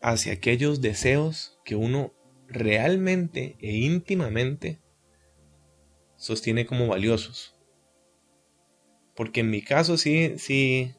hacia 0.02 0.34
aquellos 0.34 0.82
deseos 0.82 1.60
que 1.66 1.76
uno 1.76 2.14
realmente 2.48 3.58
e 3.60 3.78
íntimamente 3.78 4.80
sostiene 6.16 6.66
como 6.66 6.88
valiosos. 6.88 7.59
Porque 9.20 9.42
en 9.42 9.50
mi 9.50 9.62
caso 9.62 9.98
sí, 9.98 10.36
sí, 10.38 10.94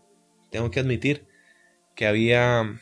tengo 0.51 0.71
que 0.71 0.79
admitir 0.79 1.27
que 1.95 2.07
había 2.07 2.79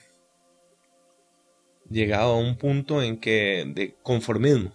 llegado 1.89 2.33
a 2.33 2.39
un 2.41 2.59
punto 2.59 3.05
en 3.05 3.21
que 3.21 3.65
de 3.73 3.95
conformismo 4.03 4.73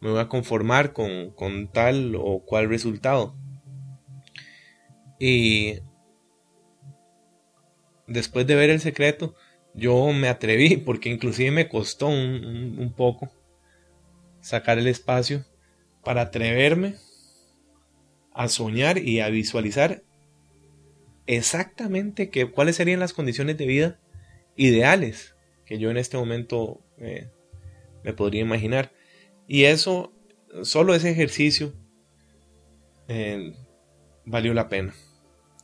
me 0.00 0.10
voy 0.10 0.18
a 0.18 0.28
conformar 0.28 0.92
con, 0.92 1.70
tal 1.72 2.16
o 2.16 2.40
cual 2.44 2.68
resultado. 2.68 3.36
Y 5.20 5.78
después 8.08 8.48
de 8.48 8.56
ver 8.56 8.70
el 8.70 8.80
secreto, 8.80 9.36
yo 9.74 10.12
me 10.12 10.26
atreví, 10.26 10.76
porque 10.84 11.08
inclusive 11.08 11.52
me 11.52 11.68
costó 11.68 12.08
un, 12.08 12.92
poco 12.96 13.28
sacar 14.40 14.76
el 14.80 14.88
espacio 14.88 15.44
para 16.02 16.22
atreverme 16.22 16.96
a 18.38 18.46
soñar 18.46 18.98
y 18.98 19.18
a 19.18 19.30
visualizar 19.30 20.04
exactamente 21.26 22.30
que, 22.30 22.48
cuáles 22.48 22.76
serían 22.76 23.00
las 23.00 23.12
condiciones 23.12 23.58
de 23.58 23.66
vida 23.66 24.00
ideales 24.54 25.34
que 25.66 25.76
yo 25.78 25.90
en 25.90 25.96
este 25.96 26.16
momento 26.16 26.80
eh, 26.98 27.28
me 28.04 28.12
podría 28.12 28.40
imaginar. 28.40 28.92
Y 29.48 29.64
eso, 29.64 30.12
solo 30.62 30.94
ese 30.94 31.10
ejercicio, 31.10 31.74
eh, 33.08 33.54
valió 34.24 34.54
la 34.54 34.68
pena. 34.68 34.94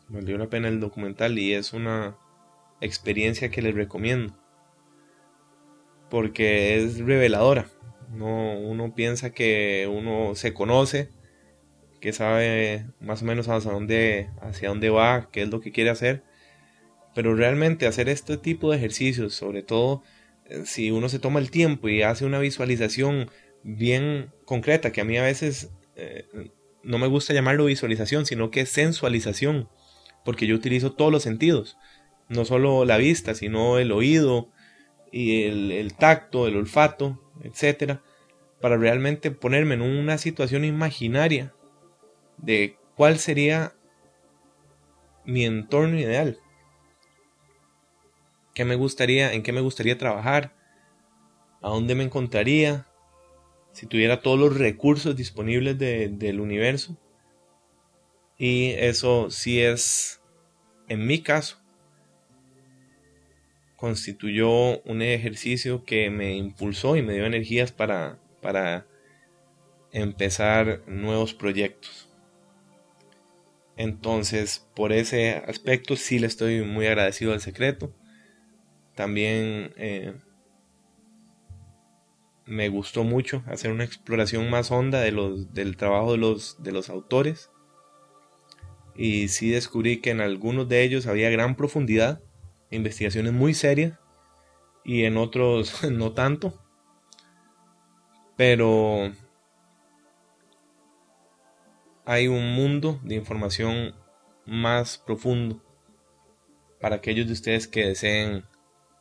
Valió 0.08 0.36
la 0.36 0.48
pena 0.48 0.66
el 0.66 0.80
documental 0.80 1.38
y 1.38 1.54
es 1.54 1.74
una 1.74 2.18
experiencia 2.80 3.52
que 3.52 3.62
les 3.62 3.76
recomiendo. 3.76 4.36
Porque 6.10 6.76
es 6.76 6.98
reveladora. 6.98 7.68
No, 8.10 8.58
uno 8.58 8.96
piensa 8.96 9.30
que 9.30 9.88
uno 9.88 10.34
se 10.34 10.52
conoce, 10.52 11.10
que 12.04 12.12
sabe 12.12 12.84
más 13.00 13.22
o 13.22 13.24
menos 13.24 13.48
hacia 13.48 13.72
dónde, 13.72 14.28
hacia 14.42 14.68
dónde 14.68 14.90
va, 14.90 15.30
qué 15.32 15.40
es 15.40 15.48
lo 15.48 15.62
que 15.62 15.72
quiere 15.72 15.88
hacer. 15.88 16.22
Pero 17.14 17.34
realmente 17.34 17.86
hacer 17.86 18.10
este 18.10 18.36
tipo 18.36 18.70
de 18.70 18.76
ejercicios, 18.76 19.32
sobre 19.32 19.62
todo 19.62 20.02
eh, 20.44 20.64
si 20.66 20.90
uno 20.90 21.08
se 21.08 21.18
toma 21.18 21.40
el 21.40 21.50
tiempo 21.50 21.88
y 21.88 22.02
hace 22.02 22.26
una 22.26 22.40
visualización 22.40 23.30
bien 23.62 24.30
concreta, 24.44 24.92
que 24.92 25.00
a 25.00 25.04
mí 25.06 25.16
a 25.16 25.22
veces 25.22 25.70
eh, 25.96 26.26
no 26.82 26.98
me 26.98 27.06
gusta 27.06 27.32
llamarlo 27.32 27.64
visualización, 27.64 28.26
sino 28.26 28.50
que 28.50 28.60
es 28.60 28.68
sensualización, 28.68 29.70
porque 30.26 30.46
yo 30.46 30.56
utilizo 30.56 30.92
todos 30.92 31.10
los 31.10 31.22
sentidos, 31.22 31.78
no 32.28 32.44
solo 32.44 32.84
la 32.84 32.98
vista, 32.98 33.34
sino 33.34 33.78
el 33.78 33.92
oído 33.92 34.50
y 35.10 35.44
el, 35.44 35.94
tacto, 35.94 36.48
el 36.48 36.58
olfato, 36.58 37.18
etcétera, 37.42 38.02
para 38.60 38.76
realmente 38.76 39.30
ponerme 39.30 39.76
en 39.76 39.80
una 39.80 40.18
situación 40.18 40.66
imaginaria 40.66 41.54
de 42.36 42.76
cuál 42.96 43.18
sería 43.18 43.74
mi 45.24 45.44
entorno 45.44 45.98
ideal. 45.98 46.38
¿Qué 48.54 48.64
me 48.64 48.76
gustaría, 48.76 49.32
en 49.32 49.42
qué 49.42 49.52
me 49.52 49.60
gustaría 49.60 49.98
trabajar? 49.98 50.54
¿A 51.60 51.70
dónde 51.70 51.94
me 51.94 52.04
encontraría? 52.04 52.86
si 53.74 53.86
tuviera 53.86 54.22
todos 54.22 54.38
los 54.38 54.56
recursos 54.56 55.16
disponibles 55.16 55.76
del 55.76 56.40
universo. 56.40 56.96
Y 58.38 58.70
eso 58.70 59.30
sí 59.30 59.60
es, 59.60 60.22
en 60.88 61.06
mi 61.06 61.22
caso, 61.22 61.58
constituyó 63.74 64.80
un 64.82 65.02
ejercicio 65.02 65.84
que 65.84 66.08
me 66.08 66.36
impulsó 66.36 66.96
y 66.96 67.02
me 67.02 67.14
dio 67.14 67.26
energías 67.26 67.72
para, 67.72 68.20
para 68.40 68.86
empezar 69.90 70.82
nuevos 70.86 71.34
proyectos. 71.34 72.03
Entonces, 73.76 74.66
por 74.74 74.92
ese 74.92 75.34
aspecto 75.34 75.96
sí 75.96 76.18
le 76.18 76.26
estoy 76.26 76.62
muy 76.62 76.86
agradecido 76.86 77.32
al 77.32 77.40
secreto. 77.40 77.92
También 78.94 79.72
eh, 79.76 80.14
me 82.46 82.68
gustó 82.68 83.04
mucho 83.04 83.42
hacer 83.46 83.72
una 83.72 83.84
exploración 83.84 84.48
más 84.50 84.70
honda 84.70 85.00
de 85.00 85.12
los, 85.12 85.52
del 85.52 85.76
trabajo 85.76 86.12
de 86.12 86.18
los, 86.18 86.62
de 86.62 86.72
los 86.72 86.88
autores. 86.88 87.50
Y 88.94 89.28
sí 89.28 89.50
descubrí 89.50 90.00
que 90.00 90.10
en 90.10 90.20
algunos 90.20 90.68
de 90.68 90.84
ellos 90.84 91.06
había 91.06 91.30
gran 91.30 91.56
profundidad, 91.56 92.22
investigaciones 92.70 93.32
muy 93.32 93.54
serias, 93.54 93.98
y 94.84 95.04
en 95.04 95.16
otros 95.16 95.82
no 95.90 96.12
tanto. 96.12 96.60
Pero 98.36 99.12
hay 102.04 102.28
un 102.28 102.54
mundo 102.54 103.00
de 103.02 103.14
información 103.14 103.94
más 104.46 104.98
profundo 104.98 105.62
para 106.80 106.96
aquellos 106.96 107.26
de 107.26 107.32
ustedes 107.32 107.66
que 107.66 107.86
deseen 107.86 108.44